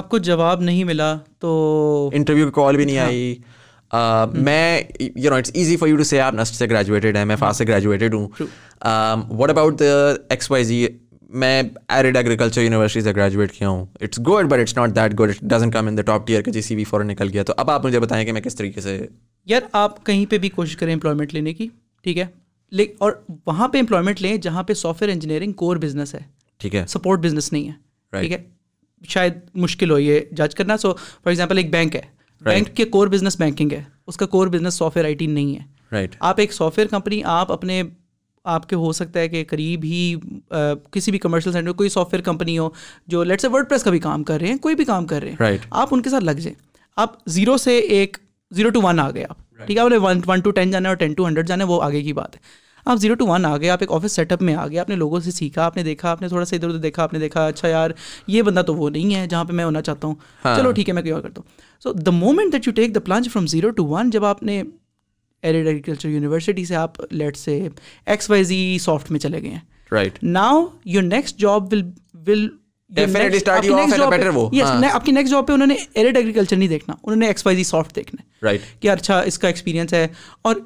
[0.00, 4.80] آپ کو جواب نہیں ملا تو انٹرویو کی کال بھی نہیں ہاں۔ آئی میں
[5.16, 7.58] you know it's easy for you to say آپ نسٹ سے گریجویٹڈ ہیں میں فاسٹ
[7.58, 8.28] سے گریجویٹڈ ہوں
[9.38, 10.86] what about X Y Z
[11.42, 11.62] میں
[11.96, 15.70] ایریڈ ایگریکلچر یونیورسٹی سے گریجویٹ کیا ہوں it's good but it's not that it doesn't
[15.70, 17.86] come in the top tier کا جی سی بی فور نکل گیا تو اب آپ
[17.86, 18.98] مجھے بتائیں کہ میں کس طریقے سے
[19.52, 21.68] یار آپ کہیں پہ بھی کوشش کریں امپلائمنٹ لینے کی
[22.04, 22.24] ٹھیک ہے
[22.78, 23.12] لیکن اور
[23.46, 26.18] وہاں پہ امپلائمنٹ لیں جہاں پہ software engineering core business ہے
[26.60, 28.42] ٹھیک ہے سپورٹ بزنس نہیں ہے ٹھیک ہے
[29.08, 29.34] شاید
[29.64, 32.00] مشکل ہو یہ جج کرنا سو فار ایگزامپل ایک بینک ہے
[32.44, 35.62] بینک کے کور بزنس بینکنگ ہے اس کا core business software I T نہیں ہے
[35.92, 37.82] رائٹ آپ ایک سافٹ ویئر کمپنی آپ اپنے
[38.54, 40.00] آپ کے ہو سکتا ہے کہ قریب ہی
[40.92, 42.68] کسی بھی کمرشل سینٹر کوئی سافٹ ویئر کمپنی ہو
[43.14, 45.22] جو لیٹ سے ورڈ پریس کا بھی کام کر رہے ہیں کوئی بھی کام کر
[45.22, 46.56] رہے ہیں آپ ان کے ساتھ لگ جائیں
[47.04, 48.16] آپ زیرو سے ایک
[48.56, 49.36] زیرو ٹو ون آ گئے آپ
[49.66, 51.64] ٹھیک ہے آپ نے ون ون ٹو ٹین جانا ہے اور ٹین ٹو ہنڈریڈ جانا
[51.64, 52.40] ہے وہ آگے کی بات ہے
[52.90, 54.88] آپ زیرو ٹو ون آ گئے آپ ایک آفس سیٹ اپ میں آ گئے آپ
[54.88, 57.12] نے لوگوں سے سیکھا آپ نے دیکھا آپ نے تھوڑا سا ادھر ادھر دیکھا آپ
[57.12, 57.90] نے دیکھا اچھا یار
[58.26, 60.14] یہ بندہ تو وہ نہیں ہے جہاں پہ میں ہونا چاہتا ہوں
[60.56, 63.30] چلو ٹھیک ہے میں کیوں کرتا ہوں so the moment that you take the plunge
[63.32, 64.62] from zero to one جب آپ نے
[65.42, 67.58] ایڈیڈ ایگریکلچر یونیورسٹی سے آپ let say
[68.06, 69.60] X Y Z soft میں چلے گئے ہیں
[69.92, 71.82] right now your next job will
[72.26, 72.48] will
[74.92, 80.06] آپ کیلچر نہیں دیکھنا اچھا اس کا ایکسپیرئنس ہے
[80.42, 80.56] اور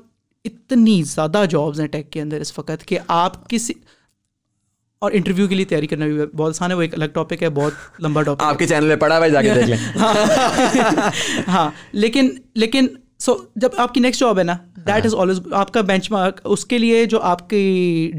[0.45, 1.43] اتنی زیادہ
[1.79, 3.73] ہیں ٹیک کے اندر اس وقت کہ آپ کسی
[5.07, 7.49] اور انٹرویو کے لیے تیاری کرنا بھی بہت آسان ہے وہ ایک الگ ٹاپک ہے
[7.59, 10.09] بہت لمبا ٹاپک آپ کے چینل پہ ہوا
[11.49, 12.87] ہاں لیکن لیکن
[13.27, 14.57] سو جب آپ کی نیکسٹ جاب ہے نا
[14.89, 17.59] دیٹ از آلویز آپ کا بینچ مارک اس کے لیے جو آپ کی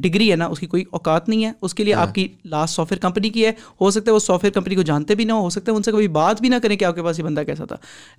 [0.03, 2.27] ڈگری ہے نا اس کی کوئی اوقات نہیں ہے اس کے لیے ہاں۔ آپ کی
[2.51, 3.51] لاسٹ سافٹ ویئر کمپنی کی ہے
[3.81, 5.83] ہو سکتا ہے وہ سافٹ ویئر کمپنی کو جانتے بھی نہ ہو سکتا ہے ان
[5.83, 7.75] سے کبھی بات بھی نہ کریں کہ آپ کے پاس یہ بندہ کیسا تھا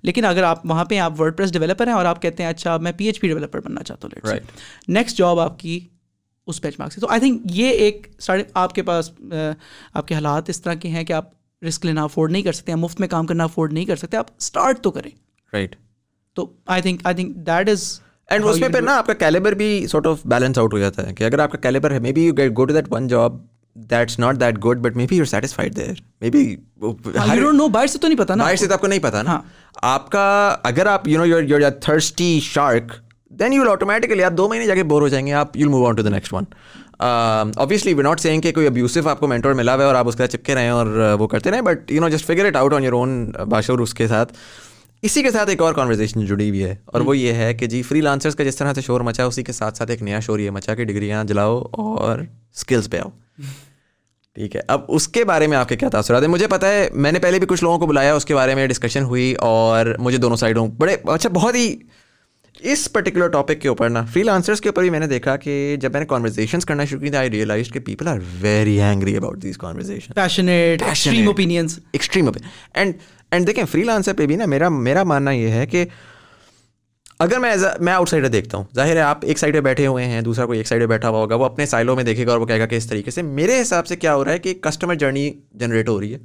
[0.09, 2.75] لیکن اگر آپ وہاں پہ آپ ورڈ پریس ڈیولپر ہیں اور آپ کہتے ہیں اچھا
[2.87, 5.79] میں پی ایچ پی ڈیولپر بننا چاہتا ہوں نیکسٹ جاب آپ کی
[6.47, 9.11] اس بینچ مارک سے تو آئی تھنک یہ ایک ساڑھے آپ کے پاس
[9.93, 11.29] آپ کے حالات اس طرح کے ہیں کہ آپ
[11.67, 14.27] رسک لینا افورڈ نہیں کر سکتے مفت میں کام کرنا افورڈ نہیں کر سکتے آپ
[14.39, 15.09] اسٹارٹ تو کریں
[15.53, 15.75] رائٹ
[16.35, 17.89] تو I think I think that is
[18.33, 21.07] and اس میں پھر نا آپ کا کیلیبر بھی سارٹ آف بیلنس آؤٹ ہو جاتا
[21.07, 23.37] ہے کہ اگر آپ کا کیلیبر ہے maybe you get go to that one job
[23.91, 25.99] that's not that good but maybe you satisfied there
[26.31, 26.45] maybe
[26.81, 29.31] no باہر باہر سے سے تو تو نہیں پتا نا آپ کو نہیں پتا نا
[29.31, 29.41] ہاں۔
[29.93, 30.23] آپ کا
[30.69, 32.91] اگر آپ you know your your thirsty shark
[33.39, 35.69] then you will automatically آپ دو مہینے جا کے بور ہو جائیں گے آپ you
[35.69, 36.43] move on to the next one
[37.61, 40.07] obviously we not seeing کہ کوئی ابیوسف آپ کو مینٹور ملا ہوا ہے اور آپ
[40.07, 40.25] اس کا
[40.55, 40.87] رہے ہیں اور
[41.19, 43.93] وہ کرتے رہے but you know just figure it out on your own باشور اس
[43.93, 44.33] کے ساتھ
[45.07, 47.81] اسی کے ساتھ ایک اور کانورزیشن جڑی ہوئی ہے اور وہ یہ ہے کہ جی
[47.83, 50.39] فری لانسرس کا جس طرح سے شور مچا اسی کے ساتھ ساتھ ایک نیا شور
[50.39, 52.19] یہ مچا کہ ڈگریاں جلاؤ اور
[52.55, 53.09] اسکلس پہ آؤ
[54.35, 56.87] ٹھیک ہے اب اس کے بارے میں آپ کے کیا تاثرات ہیں مجھے پتا ہے
[57.05, 59.95] میں نے پہلے بھی کچھ لوگوں کو بلایا اس کے بارے میں ڈسکشن ہوئی اور
[59.99, 61.73] مجھے دونوں سائڈوں بڑے اچھا بہت ہی
[62.71, 65.55] اس پرٹیکولر ٹاپک کے اوپر نا فری لانسرس کے اوپر بھی میں نے دیکھا کہ
[65.81, 69.15] جب میں نے کانورزیشنس کرنا شروع کی تھی آئی ریئلائز کہ people are very hungry
[71.25, 71.51] open
[72.73, 72.93] and
[73.33, 75.85] and دیکھیں فری لانسر پہ بھی نا میرا میرا ماننا یہ ہے کہ
[77.23, 77.53] اگر میں
[77.85, 80.45] میں آؤٹ سائڈر دیکھتا ہوں ظاہر ہے آپ ایک سائڈ پہ بیٹھے ہوئے ہیں دوسرا
[80.45, 82.45] کوئی ایک سائڈ پہ بیٹھا ہوا ہوگا وہ اپنے سائلوں میں دیکھے گا اور وہ
[82.45, 84.95] کہے گا کہ اس طریقے سے میرے حساب سے کیا ہو رہا ہے کہ کسٹمر
[85.03, 85.29] جرنی
[85.59, 86.17] جنریٹ ہو رہی ہے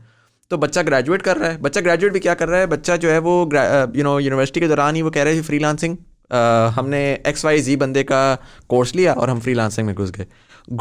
[0.48, 3.10] تو بچہ گریجویٹ کر رہا ہے بچہ گریجویٹ بھی کیا کر رہا ہے بچہ جو
[3.12, 6.32] ہے وہ یو نو یونیورسٹی کے دوران ہی وہ کہہ رہے ہیں فری لانسنگ
[6.76, 8.22] ہم نے ایکس وائی زی بندے کا
[8.66, 10.26] کورس لیا اور ہم فری لانسنگ میں گھس گئے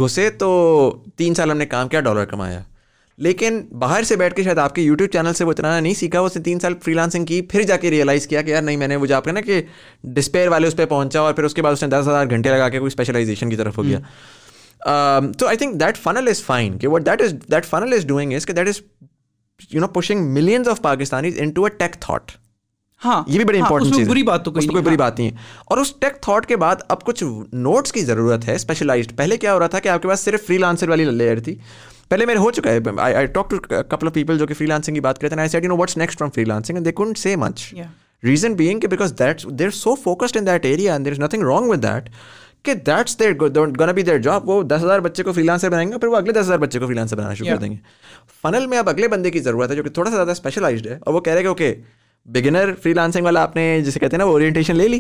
[0.05, 0.49] گھسے تو
[1.17, 2.61] تین سال ہم نے کام کیا ڈالر کمایا
[3.24, 6.20] لیکن باہر سے بیٹھ کے شاید آپ کے یوٹیوب چینل سے وہ چلانا نہیں سیکھا
[6.20, 8.78] اس نے تین سال فری لانسنگ کی پھر جا کے ریئلائز کیا کہ یار نہیں
[8.78, 9.61] میں نے وہ جا کے نا کہ
[10.13, 12.49] ڈسپیئر والے اس پہ پہنچا اور پھر اس کے بعد اس نے دس ہزار گھنٹے
[12.51, 16.78] لگا کے کوئی اسپیشلائزیشن کی طرف ہو گیا تو I think that funnel is fine
[16.78, 18.82] کہ what that is that funnel is doing is کہ that is
[19.72, 22.32] you know pushing millions of Pakistanis into a tech thought
[23.05, 25.30] ہاں یہ بھی بڑی امپورٹنٹ ہاں، چیز بری بات تو کوئی بری ہاں۔ بات نہیں
[25.30, 25.36] ہے
[25.66, 29.53] اور اس ٹیک تھاٹ کے بعد اب کچھ نوٹس کی ضرورت ہے اسپیشلائزڈ پہلے کیا
[29.53, 31.55] ہو رہا تھا کہ آپ کے پاس صرف فری لانسر والی لیئر تھی
[32.10, 33.58] پہلے میرے ہو چکا ہے I talk to
[33.89, 35.78] couple of people جو کہ فری لانسنگ کی بات کرتے ہیں I said you know
[35.78, 37.74] what's next from freelancing they can't say much
[38.24, 41.43] reason being کہ because that they're so focused in that area and there is nothing
[41.47, 42.10] wrong with that
[42.66, 43.32] کہ that's they're
[43.80, 46.16] gonna be their job وہ دس ہزار بچے کو freelancer بنائیں گے پھر وہ
[46.18, 47.76] اگلے دس ہزار بچے کو فری لانسر بنانا شروع کر دیں گے
[48.41, 50.97] فنل میں اب اگلے بندے کی ضرورت ہے جو کہ تھوڑا سا زیادہ اسپیشلائزڈ ہے
[51.06, 51.74] اور وہ کہہ رہے کہ اوکے
[52.36, 54.99] بگنر فری لانسنگ والا آپ نے جسے کہتے ہیں نا وہ اورینٹیشن لے لی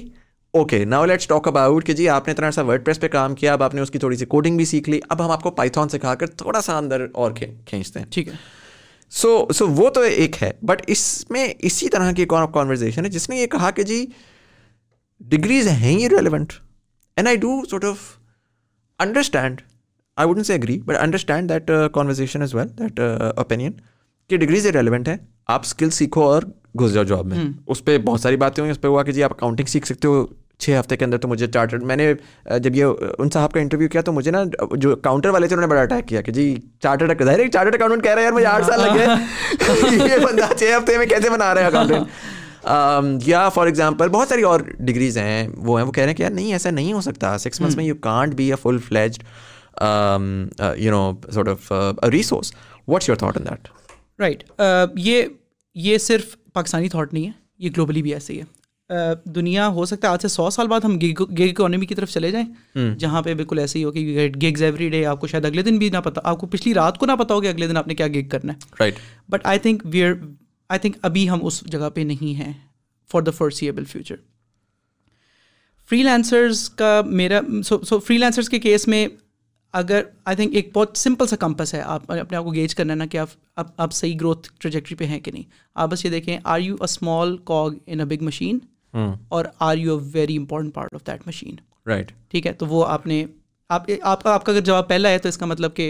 [0.57, 0.83] اوکے
[1.29, 3.73] ٹاک اباؤٹ اب جی آپ نے اتنا سا ورڈ پریس پہ کام کیا اب آپ
[3.75, 5.99] نے اس کی تھوڑی سی کوڈنگ بھی سیکھ لی اب ہم آپ کو پائتھون سے
[5.99, 7.31] کھا کر تھوڑا سا اندر اور
[7.65, 8.33] کھینچتے ہیں ٹھیک ہے
[9.21, 13.29] سو سو وہ تو ایک ہے بٹ اس میں اسی طرح کی کانورزیشن ہے جس
[13.29, 14.05] نے یہ کہا کہ جی
[15.33, 16.53] ڈگریز ہیں یہ relevant
[17.17, 17.99] and I do sort of
[19.07, 19.61] understand
[20.17, 22.99] I wouldn't say agree but understand that conversation as well that
[23.35, 23.71] opinion
[24.29, 25.15] کہ ڈگریز ریلیونٹ ہے
[25.57, 26.43] آپ اسکل سیکھو اور
[26.79, 29.33] گھس جاؤ جاب میں اس پہ بہت ساری باتیں اس پہ ہوا کہ جی آپ
[29.33, 30.25] اکاؤنٹنگ سیکھ سکتے ہو
[30.59, 32.11] چھ ہفتے کے اندر تو مجھے چارٹر میں نے
[32.63, 32.85] جب یہ
[33.17, 34.43] ان صاحب کا انٹرویو کیا تو مجھے نا
[34.81, 36.53] جو کاؤنٹر والے تھے انہوں نے بڑا اٹیک کیا کہ جی
[36.83, 40.53] چارٹر ظاہر ہے چارٹرڈ اکاؤنٹنٹ کہہ رہے ہیں یار مجھے آٹھ سال لگ یہ بندہ
[40.57, 45.17] چھ ہفتے میں کیسے بنا رہے ہیں اکاؤنٹنٹ یا فار ایگزامپل بہت ساری اور ڈگریز
[45.17, 47.61] ہیں وہ ہیں وہ کہہ رہے ہیں کہ یار نہیں ایسا نہیں ہو سکتا سکس
[47.61, 47.81] منتھس hmm.
[47.83, 49.23] میں you can't be a full fledged
[50.83, 51.71] you know sort of
[52.11, 52.53] resource
[52.87, 53.67] what's your thought that
[54.21, 54.43] right
[54.99, 55.23] یہ
[55.89, 57.31] یہ صرف پاکستانی تھاٹ نہیں ہے
[57.65, 58.43] یہ گلوبلی بھی ایسے ہی ہے
[59.35, 62.29] دنیا ہو سکتا ہے آج سے سو سال بعد ہم گیگ اکانومی کی طرف چلے
[62.31, 65.61] جائیں جہاں پہ بالکل ایسے ہی ہو کہ گیگز ایوری ڈے آپ کو شاید اگلے
[65.63, 67.77] دن بھی نہ پتا آپ کو پچھلی رات کو نہ پتا ہو کہ اگلے دن
[67.77, 70.11] آپ نے کیا گیگ کرنا ہے right but I think we are
[70.69, 72.51] I think ابھی ہم اس جگہ پہ نہیں ہیں
[73.11, 74.15] for the foreseeable future
[76.03, 79.05] freelancers کا میرا سو فری لینسرس کے کیس میں
[79.81, 82.93] اگر آئی تھنک ایک بہت سمپل سا کمپس ہے آپ اپنے آپ کو گیج کرنا
[82.93, 85.43] ہے نا کہ آپ آپ صحیح گروتھ ٹریجیکٹری پہ ہیں کہ نہیں
[85.75, 88.59] آپ بس یہ دیکھیں are you a small cog in a big machine
[88.97, 89.09] Hmm.
[89.35, 91.55] اور are you a very important part of that machine
[91.87, 93.25] right ٹھیک ہے تو وہ آپ نے
[93.77, 95.87] آپ آپ کا آپ کا اگر جواب پہلا ہے تو اس کا مطلب کہ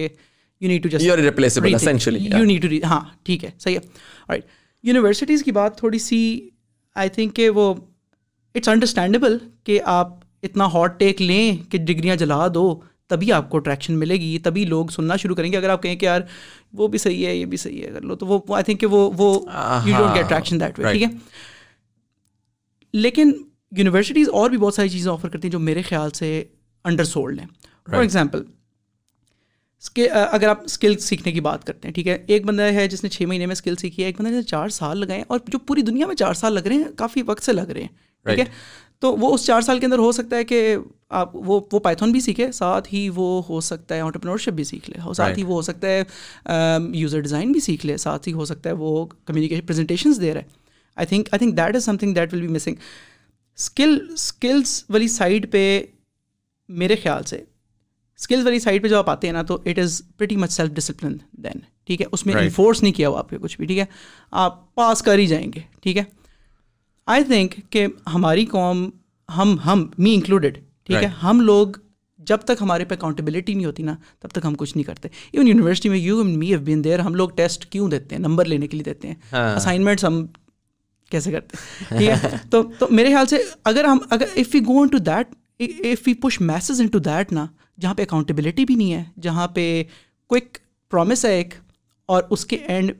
[0.62, 3.80] you need to just you need to ہاں ٹھیک ہے صحیح ہے
[4.30, 4.46] رائٹ
[4.88, 6.20] یونیورسٹیز کی بات تھوڑی سی
[7.04, 7.74] آئی تھنک کہ وہ
[8.56, 12.66] اٹس انڈرسٹینڈیبل کہ آپ اتنا ہاٹ ٹیک لیں کہ ڈگریاں جلا دو
[13.10, 15.96] تبھی آپ کو اٹریکشن ملے گی تبھی لوگ سننا شروع کریں گے اگر آپ کہیں
[15.96, 16.22] کہ یار
[16.78, 18.86] وہ بھی صحیح ہے یہ بھی صحیح ہے کر لو تو وہ آئی تھنک کہ
[18.98, 19.34] وہ وہ
[19.86, 21.10] you don't get attraction that way ٹھیک ہے
[23.02, 23.32] لیکن
[23.78, 26.28] یونیورسٹیز اور بھی بہت ساری چیزیں آفر کرتی ہیں جو میرے خیال سے
[26.92, 27.48] انڈر سولڈ ہیں
[27.92, 28.44] فار ایگزامپل
[30.14, 33.10] اگر آپ اسکل سیکھنے کی بات کرتے ہیں ٹھیک ہے ایک بندہ ہے جس نے
[33.16, 35.60] چھ مہینے میں اسکل سیکھی ہے ایک بندہ جس نے چار سال لگائے اور جو
[35.68, 38.40] پوری دنیا میں چار سال لگ رہے ہیں کافی وقت سے لگ رہے ہیں ٹھیک
[38.40, 38.46] ہے
[39.02, 40.62] تو وہ اس چار سال کے اندر ہو سکتا ہے کہ
[41.22, 44.90] آپ وہ وہ پائتھون بھی سیکھے ساتھ ہی وہ ہو سکتا ہے آنٹرپرنورشپ بھی سیکھ
[44.90, 46.68] لے ساتھ ہی وہ ہو سکتا ہے
[47.00, 50.42] یوزر ڈیزائن بھی سیکھ لے ساتھ ہی ہو سکتا ہے وہ کمیونیکیشن پریزنٹیشنز دے رہے
[50.42, 50.64] ہیں
[50.98, 52.76] I think I think that is something that will be missing
[53.58, 55.62] skill skills والی سائڈ پہ
[56.82, 60.02] میرے خیال سے اسکلز والی سائڈ پہ جب آپ آتے ہیں نا تو it is
[60.20, 63.38] ویٹی much self discipline then ٹھیک ہے اس میں انفورس نہیں کیا ہوا آپ کے
[63.42, 63.86] کچھ بھی ٹھیک ہے
[64.44, 66.04] آپ پاس کر ہی جائیں گے ٹھیک ہے
[67.16, 68.90] آئی تھنک کہ ہماری قوم
[69.38, 71.68] ہم ہم می انکلوڈیڈ ٹھیک ہے ہم لوگ
[72.30, 75.48] جب تک ہمارے پہ اکاؤنٹیبلٹی نہیں ہوتی نا تب تک ہم کچھ نہیں کرتے ایون
[75.48, 78.68] یونیورسٹی میں you me if been there ہم لوگ ٹیسٹ کیوں دیتے ہیں نمبر لینے
[78.68, 80.26] کے لیے دیتے ہیں اسائنمنٹس ہم
[81.12, 81.58] کیسے کرتے
[81.90, 83.38] ٹھیک ہے تو تو میرے خیال سے
[83.72, 85.36] اگر ہم اگر if you go into that
[85.86, 87.46] if you push masses into that نا
[87.82, 89.66] جہاں پہ اکاؤنٹیبلٹی بھی نہیں ہے جہاں پہ
[90.30, 90.58] کوئک
[90.92, 91.54] پرومس ہے ایک
[92.14, 92.92] اور اس کے اینڈ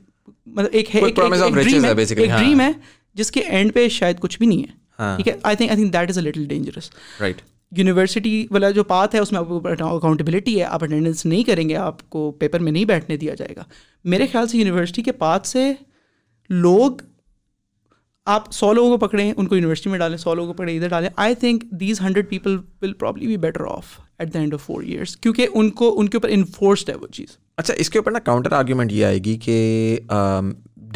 [0.56, 2.72] مطلب ایک ہے ڈریم ہاں۔ ہے
[3.14, 5.76] جس کے اینڈ پہ شاید کچھ بھی نہیں ہے ہاں۔ ٹھیک ہے I think I
[5.80, 6.90] think that is a little dangerous
[7.20, 7.40] right
[7.78, 11.68] university والا جو پات ہے اس میں آپ کو اکاؤنٹیبلٹی ہے آپ اٹینڈنس نہیں کریں
[11.68, 13.62] گے آپ کو پیپر میں نہیں بیٹھنے دیا جائے گا
[14.14, 15.70] میرے خیال سے یونیورسٹی کے پاتھ سے
[16.64, 17.02] لوگ
[18.34, 20.88] آپ سو لوگوں کو پکڑیں ان کو یونیورسٹی میں ڈالیں سو لوگوں کو پکڑیں ادھر
[20.88, 23.86] ڈالیں I think these hundred people will probably be better off
[24.18, 27.06] at the end of four years کیونکہ ان کو ان کے اوپر انفورسڈ ہے وہ
[27.12, 29.98] چیز اچھا اس کے اوپر نا کاؤنٹر آرگیومنٹ یہ آئے گی کہ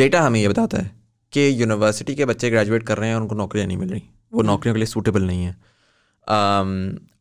[0.01, 0.89] ڈیٹا ہمیں یہ بتاتا ہے
[1.33, 4.01] کہ یونیورسٹی کے بچے گریجویٹ کر رہے ہیں اور ان کو نوکریاں نہیں مل رہی
[4.33, 5.53] وہ نوکریوں کے لیے سوٹیبل نہیں ہیں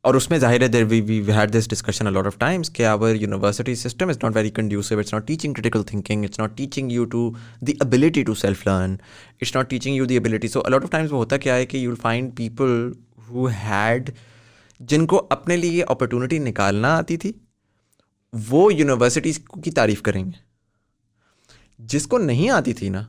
[0.08, 0.68] اور اس میں ظاہر ہے
[1.36, 5.02] had this discussion a lot of times کہ our university system is not very conducive it's
[5.06, 6.26] it's not not teaching critical thinking
[6.56, 6.91] teaching
[7.80, 8.95] ability to self learn
[9.41, 11.78] it's not teaching you the ability so a lot of times وہ ہوتا کیا ہے کہ
[11.78, 12.91] you find people
[13.30, 14.10] who had
[14.89, 17.32] جن کو اپنے لیے opportunity نکالنا آتی تھی
[18.50, 20.47] وہ یونیورسٹیز کی تعریف کریں گے
[21.95, 23.04] جس کو نہیں آتی تھی نا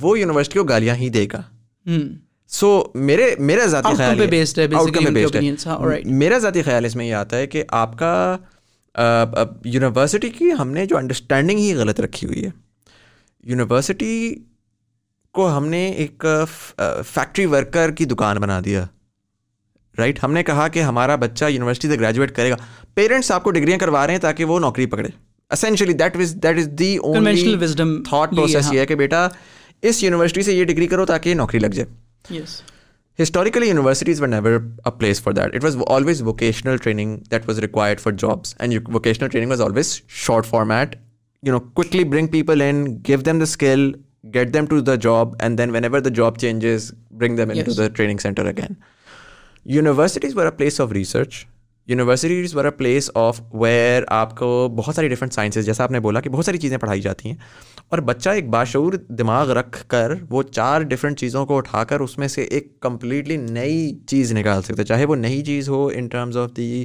[0.00, 1.40] وہ یونیورسٹی کو گالیاں ہی دے گا
[2.54, 2.68] سو
[3.08, 5.78] میرے میرا ذاتی خیال ہے ہے ہاں,
[6.18, 8.10] میرا ذاتی خیال اس میں یہ آتا ہے کہ آپ کا
[9.64, 12.50] یونیورسٹی کی ہم نے جو انڈرسٹینڈنگ ہی غلط رکھی ہوئی ہے
[13.52, 14.10] یونیورسٹی
[15.36, 16.26] کو ہم نے ایک
[17.12, 18.84] فیکٹری ورکر کی دکان بنا دیا
[19.98, 22.56] رائٹ ہم نے کہا کہ ہمارا بچہ یونیورسٹی سے گریجویٹ کرے گا
[22.94, 25.08] پیرنٹس آپ کو ڈگریاں کروا رہے ہیں تاکہ وہ نوکری پکڑے
[25.56, 27.54] essentially that is the only
[28.08, 29.26] thought process یہ ہے کہ بیٹا
[29.90, 31.88] اس یونیورسٹی سے یہ ڈگری کرو تاکہ یہ نوکری لگ جائے
[32.30, 32.62] Yes.
[33.14, 35.54] Historically, universities were never a place for that.
[35.54, 38.54] It was always vocational training that was required for jobs.
[38.58, 40.96] And vocational training was always short format.
[41.42, 43.92] You know, quickly bring people in, give them the skill,
[44.30, 47.90] get them to the job, and then whenever the job changes, bring them into the
[47.90, 48.76] training center again.
[49.64, 51.40] Universities were a place of research.
[51.88, 56.00] Universities were a place of where آپ کو بہت ساری different sciences جیسا آپ نے
[56.00, 57.36] بولا کہ بہت ساری چیزیں پڑھائی جاتی ہیں
[57.88, 62.16] اور بچہ ایک باشعور دماغ رکھ کر وہ چار ڈفرینٹ چیزوں کو اٹھا کر اس
[62.18, 66.36] میں سے ایک کمپلیٹلی نئی چیز نکال سکتا چاہے وہ نئی چیز ہو in terms
[66.44, 66.84] of the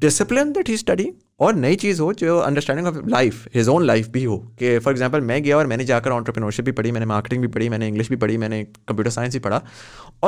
[0.00, 1.10] discipline that he study
[1.44, 4.92] اور نئی چیز ہو جو understanding of life his own life بھی ہو کہ فار
[4.92, 7.48] ایگزامپل میں گیا اور میں نے جا کر آنٹرپرینورشپ بھی پڑھی میں نے مارکیٹنگ بھی
[7.52, 9.60] پڑھی میں نے انگلش بھی پڑھی میں نے کمپیوٹر سائنس بھی پڑھا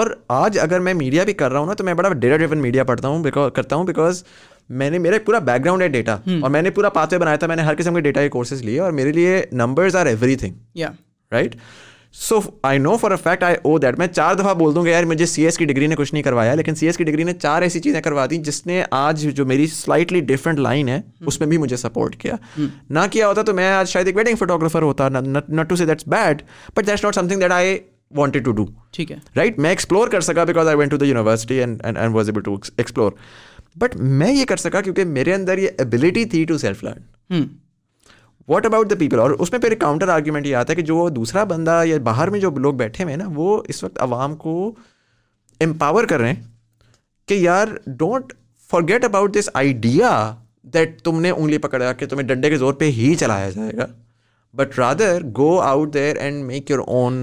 [0.00, 2.62] اور آج اگر میں میڈیا بھی کر رہا ہوں نا تو میں بڑا ڈیٹا ڈیفن
[2.62, 4.22] میڈیا پڑھتا ہوں کرتا ہوں بکاز
[4.82, 7.36] میں نے میرا پورا بیک گراؤنڈ ہے ڈیٹا اور میں نے پورا پاتے وے بنایا
[7.36, 10.06] تھا میں نے ہر قسم کے ڈیٹا کے کورسز لیے اور میرے لیے نمبرز آر
[10.06, 10.90] ایوری تھنگ یا
[11.32, 11.56] right
[12.20, 12.38] so
[12.68, 15.26] I know for a fact I owe that میں چار دفعہ بول دوں گا یار مجھے
[15.26, 17.62] سی ایس کی ڈگری نے کچھ نہیں کروایا لیکن سی ایس کی ڈگری نے چار
[17.62, 21.48] ایسی چیزیں کروا دیں جس نے آج جو میری سلائٹلی ڈفرنٹ لائن ہے اس میں
[21.48, 22.34] بھی مجھے سپورٹ کیا
[22.90, 25.08] نہ کیا ہوتا تو میں آج شاید ایک ویڈنگ فوٹوگرافر ہوتا
[25.68, 26.42] to that's bad
[26.76, 27.78] but that's not something that I
[28.16, 31.06] wanted to do ٹھیک ہے رائٹ میں ایکسپلور کر سکا because I went to the
[31.06, 31.82] university and
[32.14, 33.12] was able to explore
[33.80, 37.40] but میں یہ کر سکا کیونکہ میرے اندر یہ ابلٹی تھی to self learn
[38.48, 41.08] what about the people اور اس میں پھر کاؤنٹر آرگیومنٹ یہ آتا ہے کہ جو
[41.16, 44.34] دوسرا بندہ یا باہر میں جو لوگ بیٹھے ہوئے ہیں نا وہ اس وقت عوام
[44.44, 44.54] کو
[45.64, 46.42] امپاور کر رہے ہیں
[47.28, 47.68] کہ یار
[47.98, 48.32] don't
[48.88, 50.08] forget about this idea
[50.74, 53.86] that تم نے انگلی پکڑا کہ تمہیں ڈنڈے کے زور پہ ہی چلایا جائے گا
[54.56, 57.20] but rather go out there and make your own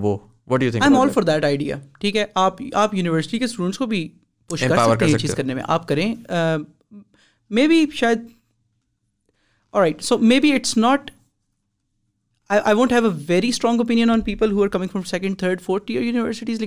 [0.00, 0.16] وہ
[0.50, 4.08] what you think for that idea ٹھیک ہے آپ آپ یونیورسٹی کے اسٹوڈنٹس کو بھی
[5.68, 6.14] آپ کریں
[7.54, 8.18] مے uh, بی شاید
[9.78, 11.10] right so may be it's not
[12.50, 16.60] I I won't have a very strong opinion on people ہوگام second third فوریز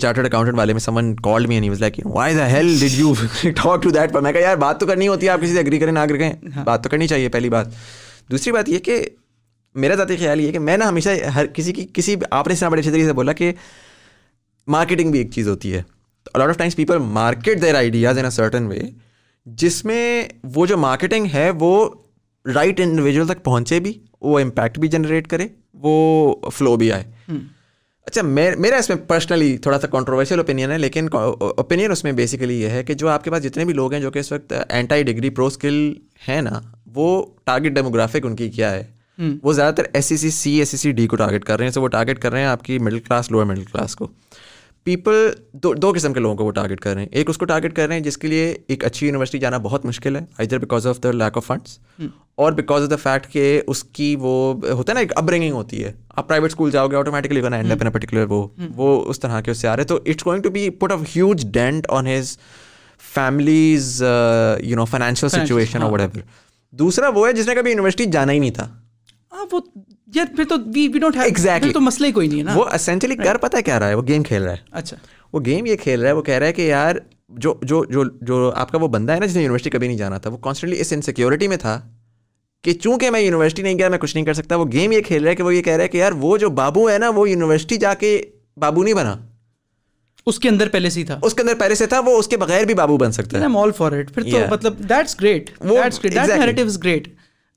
[0.00, 0.72] charter والے
[4.32, 6.32] کہ بات تو کرنی ہوتی ہے آپ کسی سے اگری کریں نہ آ گئے
[6.64, 7.72] بات تو کرنی چاہیے پہلی بات
[8.30, 9.02] دوسری بات یہ کہ
[9.84, 12.80] میرا ذاتی خیال یہ کہ میں نا ہمیشہ ہر کسی کی کسی آپ نے بڑے
[12.80, 13.52] اچھے طریقے سے بولا کہ
[14.72, 15.82] مارکیٹنگ بھی ایک چیز ہوتی ہے
[16.24, 18.78] تو a lot of times people market their ideas in a certain way
[19.62, 20.22] جس میں
[20.54, 21.88] وہ جو مارکیٹنگ ہے وہ
[22.54, 25.46] رائٹ انڈیویژل تک پہنچے بھی وہ امپیکٹ بھی جنریٹ کرے
[25.82, 27.40] وہ فلو بھی آئے hmm.
[28.06, 32.60] اچھا میرا اس میں پرسنلی تھوڑا سا کنٹروورشل اوپینین ہے لیکن اوپینین اس میں بیسیکلی
[32.62, 34.52] یہ ہے کہ جو آپ کے پاس جتنے بھی لوگ ہیں جو کہ اس وقت
[34.68, 35.92] اینٹائی ڈگری پرو اسکل
[36.28, 36.58] ہیں نا
[36.94, 38.82] وہ ٹارگیٹ ڈیموگرافک ان کی کیا ہے
[39.22, 39.36] hmm.
[39.42, 41.64] وہ زیادہ تر S C C C S C C D کو ٹارگیٹ کر رہے
[41.64, 44.08] ہیں سو وہ ٹارگیٹ کر رہے ہیں آپ کی middle class lower middle class کو
[44.84, 45.28] پیپل
[45.62, 47.74] دو دو قسم کے لوگوں کو وہ ٹارگیٹ کر رہے ہیں ایک اس کو ٹارگیٹ
[47.76, 50.86] کر رہے ہیں جس کے لیے ایک اچھی یونیورسٹی جانا بہت مشکل ہے ادھر because
[50.86, 51.78] of the lack of funds
[52.44, 54.30] اور بیکاز آف دا فیکٹ کہ اس کی وہ
[54.70, 57.56] ہوتا ہے نا ایک اپ برنگنگ ہوتی ہے آپ پرائیویٹ اسکول جاؤ گے آٹومیٹکلی بنا
[57.56, 60.42] اینڈ اپنا پرٹیکولر وہ وہ اس طرح کے اس سے آ رہے تو it's going
[60.42, 62.36] to be put of huge dent on his
[63.14, 64.02] family's
[64.64, 66.20] you know financial situation اور وٹ ایور
[66.78, 68.68] دوسرا وہ ہے جس نے کبھی یونیورسٹی جانا ہی نہیں تھا
[69.52, 69.60] وہ
[70.12, 71.68] بندہ ہے
[79.18, 81.80] نا کبھی نہیں جانا تھا وہ کانسٹنٹلی اس انسیکیورٹی میں تھا
[82.64, 85.22] کہ چونکہ میں یونیورسٹی نہیں گیا میں کچھ نہیں کر سکتا وہ گیم یہ کھیل
[85.22, 87.08] رہا ہے کہ وہ یہ کہہ رہا ہے کہ یار وہ جو بابو ہے نا
[87.14, 88.20] وہ یونیورسٹی جا کے
[88.60, 89.16] بابو نہیں بنا
[90.32, 90.90] اس کے اندر پہلے
[91.74, 93.46] سے تھا وہ اس کے بغیر بھی بابو بن سکتا ہے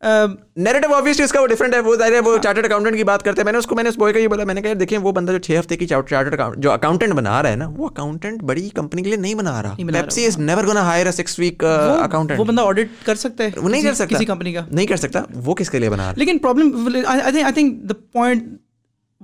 [0.05, 3.03] نیریٹو um, آبویسلی اس کا وہ ڈفرنٹ ہے وہ ظاہر ہے وہ چارٹرڈ اکاؤنٹنٹ کی
[3.09, 4.53] بات کرتے ہیں میں نے اس کو میں نے اس بوائے کا یہ بولا میں
[4.53, 7.49] نے کہا دیکھیں وہ بندہ جو چھ ہفتے کی چارٹرڈ اکاؤنٹ جو اکاؤنٹنٹ بنا رہا
[7.51, 10.81] ہے نا وہ اکاؤنٹنٹ بڑی کمپنی کے لیے نہیں بنا رہا Pepsi is never gonna
[10.85, 14.25] hire six week accountant وہ بندہ آڈٹ کر سکتا ہے وہ نہیں کر سکتا کسی
[14.25, 17.51] کمپنی کا نہیں کر سکتا وہ کس کے لیے بنا رہا ہے لیکن problem I
[17.53, 18.43] think the point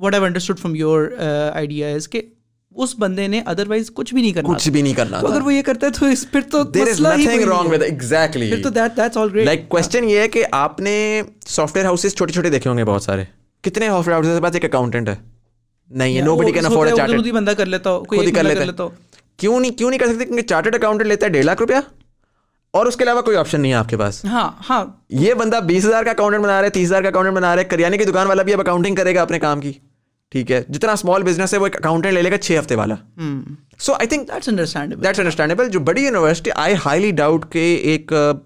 [0.03, 1.07] what I understood from your
[1.53, 2.21] idea is کہ
[2.81, 5.53] اس بندے نے ادر وائز کچھ بھی نہیں کرنا کچھ بھی نہیں کرنا اگر وہ
[5.53, 8.69] یہ کرتا ہے تو اس پھر تو there is nothing wrong with exactly پھر تو
[8.77, 10.95] that that's all great like question یہ ہے کہ آپ نے
[11.47, 13.23] سافٹ ویئر ہاؤسز چھوٹے چھوٹے دیکھے ہوں گے بہت سارے
[13.69, 15.15] کتنے سافٹ ویئر ہاؤسز کے پاس ایک اکاؤنٹنٹ ہے
[15.89, 18.35] نہیں ہے nobody can afford a charter خود ہی بندہ کر لیتا ہو کوئی ایک
[18.35, 18.89] کر لیتا ہو
[19.39, 21.75] کیوں نہیں کیوں نہیں کر سکتے کیونکہ چارٹرڈ اکاؤنٹنٹ لیتا ہے ڈیڑھ لاکھ روپیہ
[22.77, 24.83] اور اس کے علاوہ کوئی آپشن نہیں ہے آپ کے پاس ہاں ہاں
[25.23, 27.61] یہ بندہ بیس ہزار کا اکاؤنٹنٹ بنا رہا ہے تیس ہزار کا اکاؤنٹنٹ بنا رہا
[27.61, 29.71] ہے کریانے کی دکان والا بھی اب اکاؤنٹنگ کرے گا اپنے کام کی
[30.33, 32.95] ٹھیک ہے جتنا اسمال بزنس ہے وہ ایک اکاؤنٹنٹ لے لے گا چھ ہفتے والا
[33.85, 37.59] so I think that's understandable that's understandable جو بڑی یونیورسٹی آئی ہائیلی ڈاؤٹ کہ
[37.91, 38.05] ایک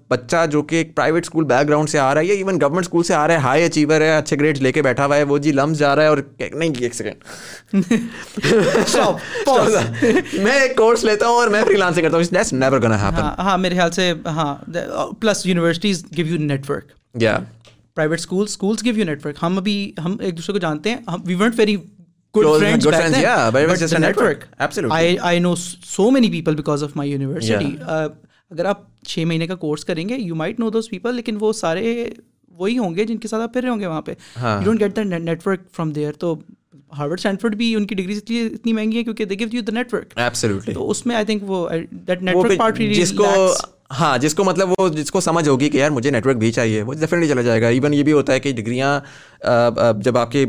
[0.10, 2.86] بچہ جو کہ ایک پرائیویٹ اسکول بیک گراؤنڈ سے آ رہا ہے یا ایون گورنمنٹ
[2.86, 5.24] اسکول سے آ رہا ہے ہائی اچیور ہے اچھے گریڈ لے کے بیٹھا ہوا ہے
[5.32, 6.18] وہ جی لمس جا رہا ہے اور
[6.54, 7.18] نہیں ایک سیکنڈ
[10.44, 12.24] میں ایک کورس لیتا ہوں اور میں فری لانسنگ کرتا ہوں
[12.94, 14.54] ہاں،, ہاں میرے خیال سے ہاں
[15.20, 16.38] plus universities give you
[16.70, 16.86] network
[17.22, 17.38] یا
[17.98, 19.76] private schools schools give you network ہم ابھی
[20.06, 21.78] ہم ایک دوسرے کو جانتے ہیں وی ونٹ ویری
[28.52, 31.52] اگر آپ چھ مہینے کا کورس کریں گے you might know those people لیکن وہ
[31.54, 32.08] سارے
[32.60, 34.80] وہی ہوں گے جن کے ساتھ آپ پھر رہے ہوں گے وہاں پہ you don't
[34.82, 35.04] get the
[35.48, 36.36] network from there تو
[36.98, 39.74] ہارورڈ سینفرڈ بھی ان کی ڈگریز اتنی اتنی مہنگی ہے کیونکہ they give you the
[39.94, 40.20] network
[40.74, 41.68] تو اس میں آئی تھنک وہ
[42.08, 43.34] دیٹ نیٹ پارٹ جس کو
[44.00, 46.52] ہاں جس کو مطلب وہ جس کو سمجھ ہوگی کہ یار مجھے نیٹ ورک بھی
[46.52, 49.00] چاہیے وہ ڈیفینیٹلی چلا جائے گا ایون یہ بھی ہوتا ہے کہ ڈگریاں
[50.04, 50.46] جب آپ کی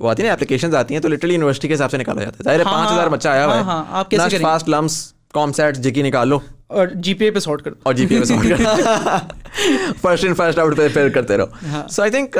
[0.00, 2.36] وہ آتی ہیں نا اپلیکیشنز آتی ہیں تو لٹرلی یونیورسٹی کے حساب سے نکالا جاتا
[2.38, 5.02] ہے ظاہر ہے ہاں، پانچ ہزار ہاں، بچہ آیا ہوا ہے فاسٹ لمس
[5.34, 6.38] کام سیٹ جی کی نکالو
[6.80, 10.24] اور جی پی اے پہ سارٹ کر اور جی پی اے پہ سارٹ کر فرسٹ
[10.24, 12.36] ان فرسٹ آؤٹ پہ پھر کرتے رہو سو آئی تھنک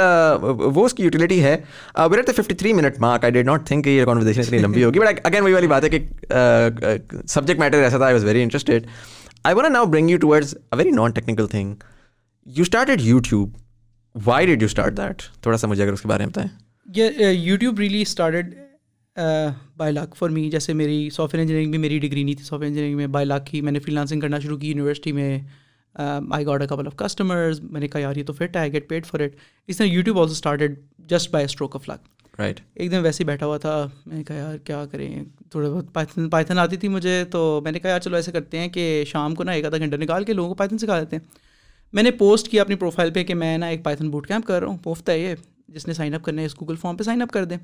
[0.74, 1.56] وہ اس کی یوٹیلیٹی ہے
[2.10, 4.84] where at the fifty three minute mark I did not think یہ کانورزیشن اتنی لمبی
[4.84, 5.98] ہوگی بٹ اگین وہی والی بات ہے کہ
[7.34, 8.86] سبجیکٹ میٹر ایسا تھا I was very interested
[9.44, 11.74] I want now bring you towards a very non technical thing
[12.56, 16.24] you started YouTube why did you start that تھوڑا سا مجھے اگر اس کے بارے
[16.26, 16.48] میں بتائیں
[17.44, 18.54] you you really started
[19.78, 22.60] by luck for me جیسے میری سافٹ ویئر انجینئرنگ میں میری ڈگری نہیں تھی سافٹ
[22.60, 25.38] ویئر انجینئرنگ میں بائی لاک ہی میں نے فری لانسنگ کرنا شروع کی یونیورسٹی میں
[25.94, 28.88] I got a couple of customers میں نے کہا یار یہ تو fit I get
[28.88, 29.34] paid for it
[29.66, 30.78] اس طرح YouTube also started
[31.10, 32.08] just by stroke of luck
[32.38, 33.74] right ایک دم ویسے ہی بیٹھا ہوا تھا
[34.06, 37.72] میں نے کہا یار کیا کریں تھوڑا بہت پائتھن پائتھن آتی تھی مجھے تو میں
[37.72, 40.24] نے کہا یار چلو ایسے کرتے ہیں کہ شام کو نا ایک آدھا گھنٹہ نکال
[40.24, 41.24] کے لوگوں کو پائتھن سکھا دیتے ہیں
[41.94, 44.60] میں نے پوسٹ کیا اپنی پروفائل پہ کہ میں نا ایک پائتھن بوٹ کیمپ کر
[44.62, 45.34] رہا ہوں ہے یہ
[45.74, 47.56] جس نے سائن اپ کرنا ہے اس گوگل فارم پہ سائن اپ کر دیں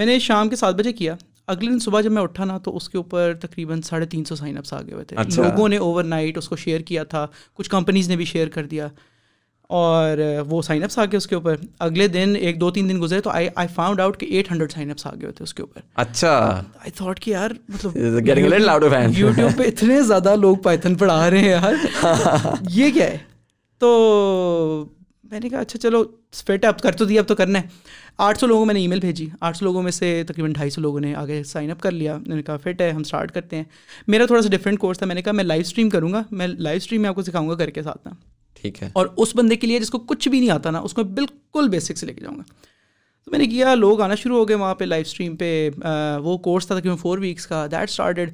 [0.00, 1.14] میں نے شام کے سات بجے کیا
[1.54, 4.36] اگلے دن صبح جب میں اٹھا نا تو اس کے اوپر تقریباً ساڑھے تین سو
[4.36, 7.04] سائن اپس آ گئے ہوئے تھے اچھا۔ لوگوں نے اوور نائٹ اس کو شیئر کیا
[7.14, 8.88] تھا کچھ کمپنیز نے بھی شیئر کر دیا
[9.78, 11.54] اور وہ سائن اپس آ گئے اس کے اوپر
[11.86, 14.72] اگلے دن ایک دو تین دن گزرے تو آئی آئی فاؤنڈ آؤٹ کہ ایٹ ہنڈریڈ
[14.72, 16.30] سائن اپس آ گئے ہوتے اس کے اوپر اچھا
[16.82, 18.28] آئی تھاٹ کہ یار مطلب
[19.18, 23.16] یوٹیوب پہ اتنے زیادہ لوگ پائتھن پڑھا رہے ہیں یار یہ کیا ہے
[23.80, 23.94] تو
[25.30, 26.02] میں نے کہا اچھا چلو
[26.36, 27.66] فٹ ہے اب کر تو دیا اب تو کرنا ہے
[28.24, 30.70] آٹھ سو لوگوں میں نے ای میل بھیجی آٹھ سو لوگوں میں سے تقریباً ڈھائی
[30.70, 33.32] سو لوگوں نے آگے سائن اپ کر لیا میں نے کہا فٹ ہے ہم اسٹارٹ
[33.34, 33.64] کرتے ہیں
[34.14, 36.46] میرا تھوڑا سا ڈفرینٹ کورس تھا میں نے کہا میں لائف اسٹریم کروں گا میں
[36.46, 38.14] لائف اسٹریم میں آپ کو سکھاؤں گا کر کے ساتھ نا
[38.60, 40.94] ٹھیک ہے اور اس بندے کے لیے جس کو کچھ بھی نہیں آتا نا اس
[40.94, 42.42] کو بالکل بیسک سے لے کے جاؤں گا
[43.24, 45.68] تو میں نے کیا لوگ آنا شروع ہو گئے وہاں پہ لائف اسٹریم پہ
[46.22, 48.32] وہ کورس تھا تقریباً فور ویکس کا دیٹ اسٹارٹیڈ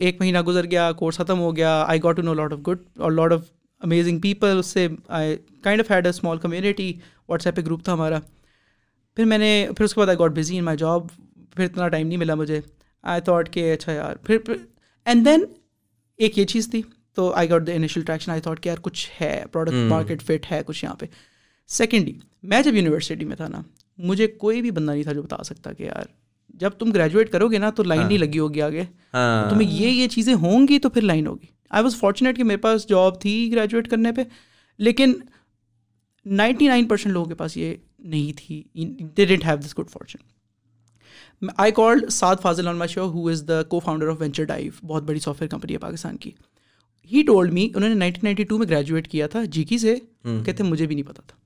[0.00, 2.78] ایک مہینہ گزر گیا کورس ختم ہو گیا I got to know lot of good
[3.00, 3.40] اور لاٹ آف
[3.86, 4.86] امیزنگ پیپل اس سے
[5.18, 6.92] I kind of had a small community
[7.46, 8.18] WhatsApp پہ گروپ تھا ہمارا
[9.16, 11.06] پھر میں نے پھر اس کے بعد I got busy in my job
[11.56, 12.60] پھر اتنا ٹائم نہیں ملا مجھے
[13.14, 14.54] آئی تھاٹ کہ اچھا یار پھر پھر
[15.04, 15.44] اینڈ دین
[16.26, 16.82] ایک یہ چیز تھی
[17.14, 20.50] تو I got the initial attraction I thought کہ یار کچھ ہے پروڈکٹ مارکیٹ فٹ
[20.52, 21.06] ہے کچھ یہاں پہ
[21.76, 22.12] سیکنڈلی
[22.50, 23.60] میں جب یونیورسٹی میں تھا نا
[24.08, 26.06] مجھے کوئی بھی بندہ نہیں تھا جو بتا سکتا کہ یار
[26.60, 30.08] جب تم گریجویٹ کرو گے نا تو لائن نہیں لگی ہوگی آگے تمہیں یہ یہ
[30.08, 33.32] چیزیں ہوں گی تو پھر لائن ہوگی آئی واز فارچونیٹ کہ میرے پاس جاب تھی
[33.52, 34.20] گریجویٹ کرنے پہ
[34.78, 35.12] لیکن
[36.40, 37.74] نائنٹی نائن پرسینٹ لوگوں کے پاس یہ
[38.08, 38.62] نہیں تھی
[39.16, 43.80] they didn't have this good fortune I call Saad Fazil show who is the کو
[43.84, 46.30] فاؤنڈر آف وینچر ڈائیو بہت بڑی سافٹ ویئر کمپنی ہے پاکستان کی
[47.12, 49.94] ہی ٹولڈ می انہوں نے نائنٹین نائنٹی ٹو میں گریجویٹ کیا تھا جی کی سے
[50.46, 51.36] کہتے مجھے بھی نہیں پتا تھا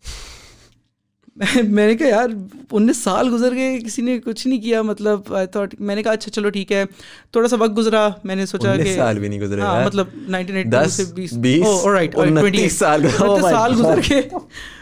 [1.67, 2.29] میں نے کہا یار
[2.71, 5.33] انیس سال گزر گئے کسی نے کچھ نہیں کیا مطلب
[5.79, 6.83] میں نے کہا اچھا چلو ٹھیک ہے
[7.33, 8.99] تھوڑا سا وقت گزرا میں نے سوچا کہ
[13.23, 14.21] ہاں،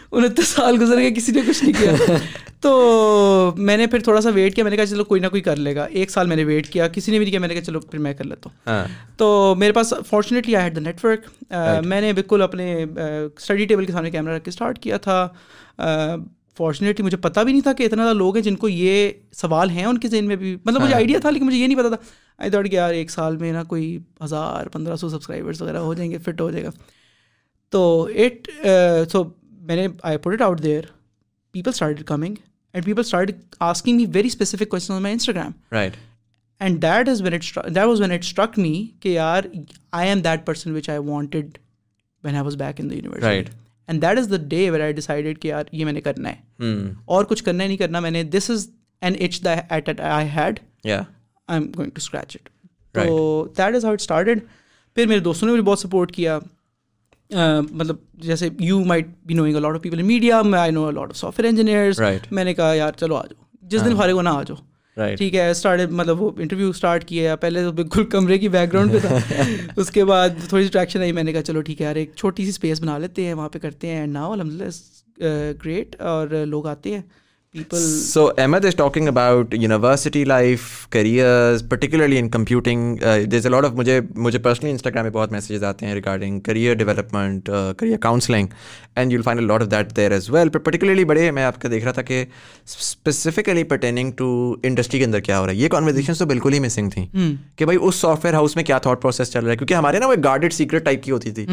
[0.19, 2.15] انتیس سال گزر گئے کسی نے کچھ نہیں کیا
[2.61, 5.41] تو میں نے پھر تھوڑا سا ویٹ کیا میں نے کہا چلو کوئی نہ کوئی
[5.41, 7.47] کر لے گا ایک سال میں نے ویٹ کیا کسی نے بھی نہیں کیا میں
[7.47, 8.83] نے کہا چلو پھر میں کر لیتا ہوں ہاں۔
[9.17, 11.29] تو میرے پاس fortunately I had the network
[11.85, 15.27] میں نے بالکل اپنے اسٹڈی ٹیبل کے سامنے کیمرہ رکھ کے اسٹارٹ کیا تھا
[16.57, 19.69] فارچونیٹلی مجھے پتہ بھی نہیں تھا کہ اتنا زیادہ لوگ ہیں جن کو یہ سوال
[19.69, 21.77] ہیں ان کے ذہن میں بھی مطلب مجھے آئیڈیا ہاں۔ تھا لیکن مجھے یہ نہیں
[21.77, 22.05] پتا تھا
[22.37, 25.93] آئی دوڑ گیا یار ایک سال میں نا کوئی ہزار پندرہ سو سبسکرائبرس وغیرہ ہو
[25.93, 26.69] جائیں گے فٹ ہو جائے گا
[27.71, 28.47] تو ایٹ
[29.11, 29.23] سو
[29.67, 30.83] میں نے I put it out there
[31.51, 32.35] people start coming
[32.73, 33.31] and people start
[33.69, 35.97] asking me very specific question on my Instagram right
[36.61, 39.43] and that is when it that was when it struck me کہ یار
[39.99, 41.57] I am that person which I wanted
[42.23, 43.49] when I was back in the universe right
[43.87, 46.71] and that is the day where I decided کہ یار یہ میں نے کرنا ہے
[47.15, 48.67] اور کچھ کرنا ہی نہیں کرنا میں نے this is
[49.01, 50.59] an itch the it it I had
[50.89, 51.03] I
[51.55, 52.49] am going to scratch it
[52.95, 54.39] تو that is how it started
[54.95, 56.37] پھر میرے دوستوں نے بھی بہت سپورٹ کیا
[57.33, 61.17] مطلب جیسے you might be knowing lot of people media میں I know lot of
[61.39, 61.99] software engineers
[62.31, 64.57] میں نے کہا یار چلو آ جاؤ جس دن ہاں۔ فارغ ہونا آ جاؤ
[65.17, 68.91] ٹھیک ہے اسٹارٹ مطلب وہ انٹرویو اسٹارٹ کیا پہلے تو بالکل کمرے کی بیک گراؤنڈ
[68.93, 69.43] پہ تھا
[69.75, 72.11] اس کے بعد تھوڑی سی اٹریکشن آئی میں نے کہا چلو ٹھیک ہے یار ایک
[72.15, 75.31] چھوٹی سی اسپیس بنا لیتے ہیں وہاں پہ کرتے ہیں اینڈ ناؤ الحمد للہ
[75.65, 77.01] گریٹ اور لوگ آتے ہیں
[77.57, 77.77] people
[78.11, 83.99] so Ahmed is talking about university life careers particularly in computing a lot of مجھے
[84.15, 88.47] مجھے پرسنلی انسٹاگرام میں بہت میسیجز آتے ہیں regarding career development career counselling
[88.95, 91.69] and you find a lot of that there as well particularly بڑے میں آپ کا
[91.71, 92.23] دیکھ رہا تھا کہ
[92.65, 94.31] اسپیسیفکلی پرٹیننگ ٹو
[94.63, 97.05] انڈسٹری کے اندر کیا ہو رہا ہے یہ کانوزیشن تو بالکل ہی مسنگ تھیں
[97.57, 99.99] کہ بھائی اس سافٹ ویئر ہاؤس میں کیا تھاٹ پروسیس چل رہا ہے کیونکہ ہمارے
[99.99, 101.45] نا وہ گارڈیڈ ٹائپ کی ہوتی تھی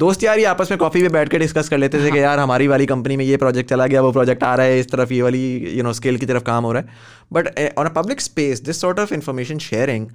[0.00, 2.38] دوست یار ہی آپس میں کافی پہ بیٹھ کے ڈسکس کر لیتے تھے کہ یار
[2.44, 5.12] ہماری والی کمپنی میں یہ پروجیکٹ چلا گیا وہ پروجیکٹ آ رہا ہے اس طرف
[5.12, 8.66] یہ والی یو نو اسکیل کی طرف کام ہو رہا ہے but on public space
[8.70, 10.06] this sort of information sharing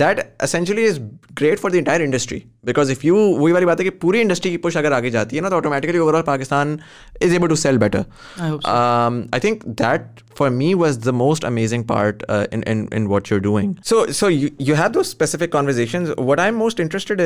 [0.00, 0.98] that essentially is
[1.40, 4.50] great for the entire industry because of you وہی والی بات ہے کہ پوری انڈسٹری
[4.50, 6.76] کی پش اگر آگے جاتی ہے نا تو automatically overall Pakistan
[7.24, 8.00] is able to sell better
[8.40, 14.04] I think that for me was the most amazing part in what you doing so
[14.14, 17.22] so you have two specific conversation what I am most interested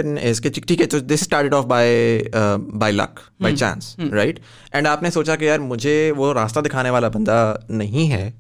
[0.67, 2.21] ٹھیک ہے تو this started off by
[2.81, 4.41] by luck by chance right
[4.73, 8.31] and آپ نے سوچا کہ یار مجھے وہ راستہ دکھانے والا بندہ نہیں ہے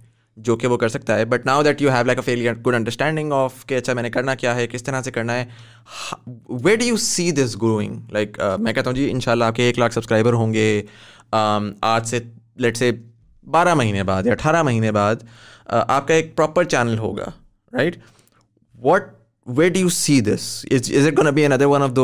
[0.46, 2.74] جو کہ وہ کر سکتا ہے but now that you have like a feel good
[2.74, 5.44] understanding of کہ اچھا میں نے کرنا کیا ہے کس طرح سے کرنا ہے
[6.64, 9.56] where do you see this growing like میں کہتا ہوں جی ان شاء اللہ آپ
[9.56, 10.66] کے ایک لاکھ سبسکرائبر ہوں گے
[11.36, 12.18] um, آج سے
[12.62, 12.90] لیٹ سے
[13.52, 17.28] بارہ مہینے بعد یا اٹھارہ مہینے بعد uh, آپ کا ایک پراپر چینل ہوگا
[17.78, 17.96] right
[18.84, 19.02] what
[19.56, 22.00] way do you see this is it gonna be another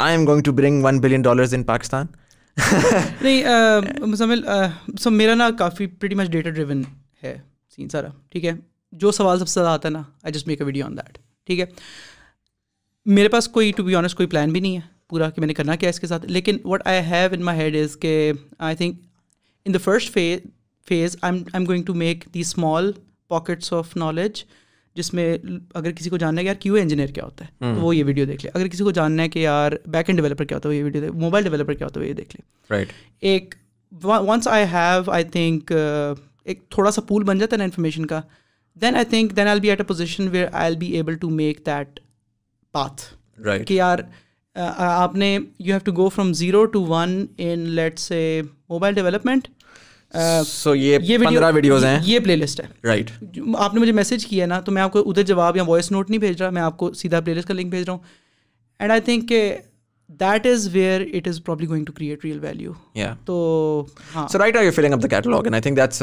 [0.00, 2.06] I am going to bring one billion dollars in Pakistan
[3.22, 4.42] نہیں مزمل
[5.00, 6.82] سو میرا نا کافی پریٹی مچ ڈیٹا ڈریون
[7.22, 7.36] ہے
[7.76, 8.52] سین سارا ٹھیک ہے
[9.02, 11.18] جو سوال سب سے زیادہ آتا ہے نا I just make a video on that
[11.46, 11.64] ٹھیک ہے
[13.16, 15.54] میرے پاس کوئی ٹو بی آنیسٹ کوئی پلان بھی نہیں ہے پورا کہ میں نے
[15.54, 18.32] کرنا کیا اس کے ساتھ لیکن what I have in my head is کہ
[18.68, 18.98] I think
[19.64, 20.40] in the first phase
[20.88, 22.92] phase I am going to make the small
[23.28, 24.44] pockets of knowledge
[24.98, 25.26] جس میں
[25.80, 28.04] اگر کسی کو جاننا ہے کہ یار کیو انجینئر کیا ہوتا ہے تو وہ یہ
[28.04, 30.68] ویڈیو دیکھ لے اگر کسی کو جاننا ہے کہ یار بیک اینڈ ڈیولپر کیا ہوتا
[30.68, 32.42] ہے یہ ویڈیو موبائل ڈیولپر کیا ہوتا ہے یہ دیکھ لے
[32.74, 32.92] رائٹ
[33.30, 33.54] ایک
[34.04, 35.72] once I have I think
[36.44, 38.20] ایک تھوڑا سا پول بن جاتا ہے نا انفارمیشن کا
[38.82, 42.00] then I think then I be at a position where I'll be make that
[42.72, 43.02] path
[43.46, 47.58] right کہ یار uh, آپ نے you have to go from zero to one in
[47.78, 49.48] let's a mobile development
[50.46, 50.98] so یہ
[52.24, 53.10] playlist ہے right
[53.58, 56.10] آپ نے مجھے message کیا نا تو میں آپ کو ادھر جواب یا وائس نوٹ
[56.10, 58.00] نہیں بھیج رہا میں آپ کو سیدھا پلے لسٹ کا لنک بھیج رہا ہوں
[58.78, 59.52] اینڈ آئی تھنک کہ
[60.20, 62.70] that is where it is probably going to create real value
[63.24, 63.84] تو
[64.32, 66.02] so right are you filling up the catalogue and I think that's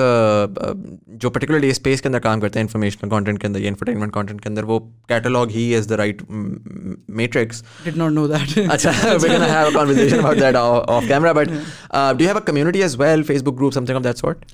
[1.21, 4.41] جو پرٹیکولرلی اسپیس کے اندر کام کرتے ہیں انفارمیشنل کانٹینٹ کے اندر یا انفرٹینمنٹ کانٹینٹ
[4.43, 4.79] کے اندر وہ
[5.09, 8.91] catalogue he is the right metrics did not know that اچھا
[9.23, 12.81] we can have a conversation about that of camera but do you have a community
[12.83, 14.45] as well Facebook group something of that sort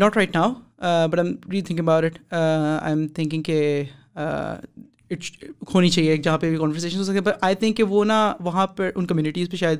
[0.00, 0.52] not right now
[1.10, 3.82] but I am rethink about it I am thinking کہ
[5.74, 8.90] ہونی چاہیے جہاں پہ بھی conversation ہو but I think کہ وہ نا وہاں پہ
[8.94, 9.78] ان کمیونٹیز پہ شاید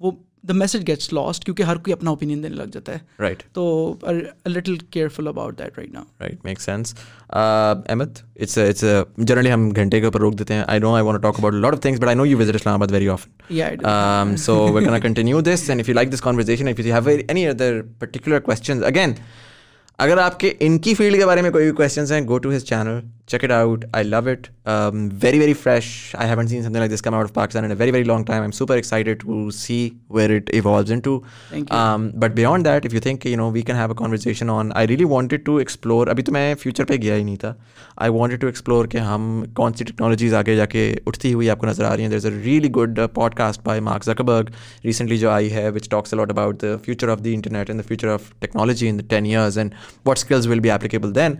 [0.00, 0.10] وہ
[0.48, 3.62] دا میسج گیٹس لاسٹ کیونکہ ہر کوئی اپنا اوپینین دینے لگ جاتا ہے رائٹ تو
[4.48, 4.76] little
[5.14, 6.94] careful about that right نا right make sense
[7.30, 8.84] Ahmed it's
[9.16, 11.72] generally ہم گھنٹے کے اوپر روک دیتے ہیں I know I want talk about lot
[11.72, 13.08] of things but I know you visit Islamabad very
[14.44, 17.46] so we can continue this this end if if you you like conversation have any
[17.48, 19.12] other particular questions again
[20.02, 22.52] اگر آپ کے ان کی field کے بارے میں کوئی بھی questions ہیں go to
[22.56, 22.98] his channel
[23.30, 24.46] check it out I love it
[25.22, 25.84] very very fresh
[26.18, 28.50] I haven't seen some like this come out of Pakistan very very long time am
[28.58, 29.74] super excited to see
[30.14, 31.18] where it evolves into
[32.20, 34.86] but beyond that if you think you know we can have a conversation on I
[34.88, 37.52] really wanted to explore ابھی تو میں future پہ گیا ہی نہیں تھا
[37.96, 41.58] آئی wanted to explore کہ ہم کون سی ٹیکنالوجیز آگے جا کے اٹھتی ہوئی آپ
[41.58, 43.00] کو نظر آ رہی ہیں there a really good
[43.42, 44.50] podcast by Mark Zuckerberg
[44.84, 47.88] recently جو آئی ہے which talks a lot about the future of the internet and the
[47.88, 49.74] future of technology in ten years and
[50.06, 51.34] what skills will be applicable then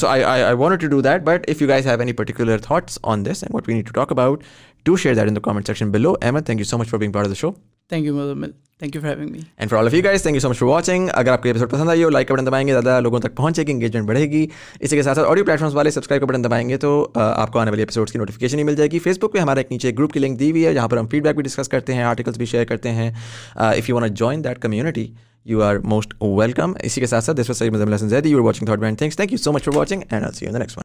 [0.00, 2.98] so I I want to do that but if you guys have any particular thoughts
[3.02, 4.42] on this and what we need to talk about
[4.84, 7.32] to share that in comment section below Ahmed thank you so much for part of
[7.32, 7.50] the show
[7.88, 8.32] thank you
[8.78, 10.56] thank you for having me and for all of you guys thank you so much
[10.58, 12.98] for watching اگر آپ کو episode پسند آئی ہو like کا button دبائیں گے زیادہ
[13.02, 14.46] لوگوں تک پہنچے گی انگیجمنٹ بڑھے گی
[14.80, 17.52] اسی کے ساتھ ساتھ آڈیو پلیٹفارمس والے سبسکرائب کا بٹن دبائیں گے تو uh, آپ
[17.52, 19.72] کو آنے والے ایپیسوڈس کی نوٹیفکیشن ہی مل جائے گی فیس بک پہ ہمارا ایک
[19.72, 21.94] نیچے گروپ کی لنک دی ہوئی ہے جہاں پر ہم فیڈ بیک بھی ڈسکس کرتے
[21.94, 23.10] ہیں آرٹیکلس بھی شیئر کرتے ہیں
[23.54, 25.06] if you want join that community
[25.50, 28.38] you are most welcome اسی کے ساتھ ساتھ this was Syed Muzam Alhasan Zaidi you
[28.38, 30.58] are watching thought brand things thank you so much for watching and all see you
[30.58, 30.78] next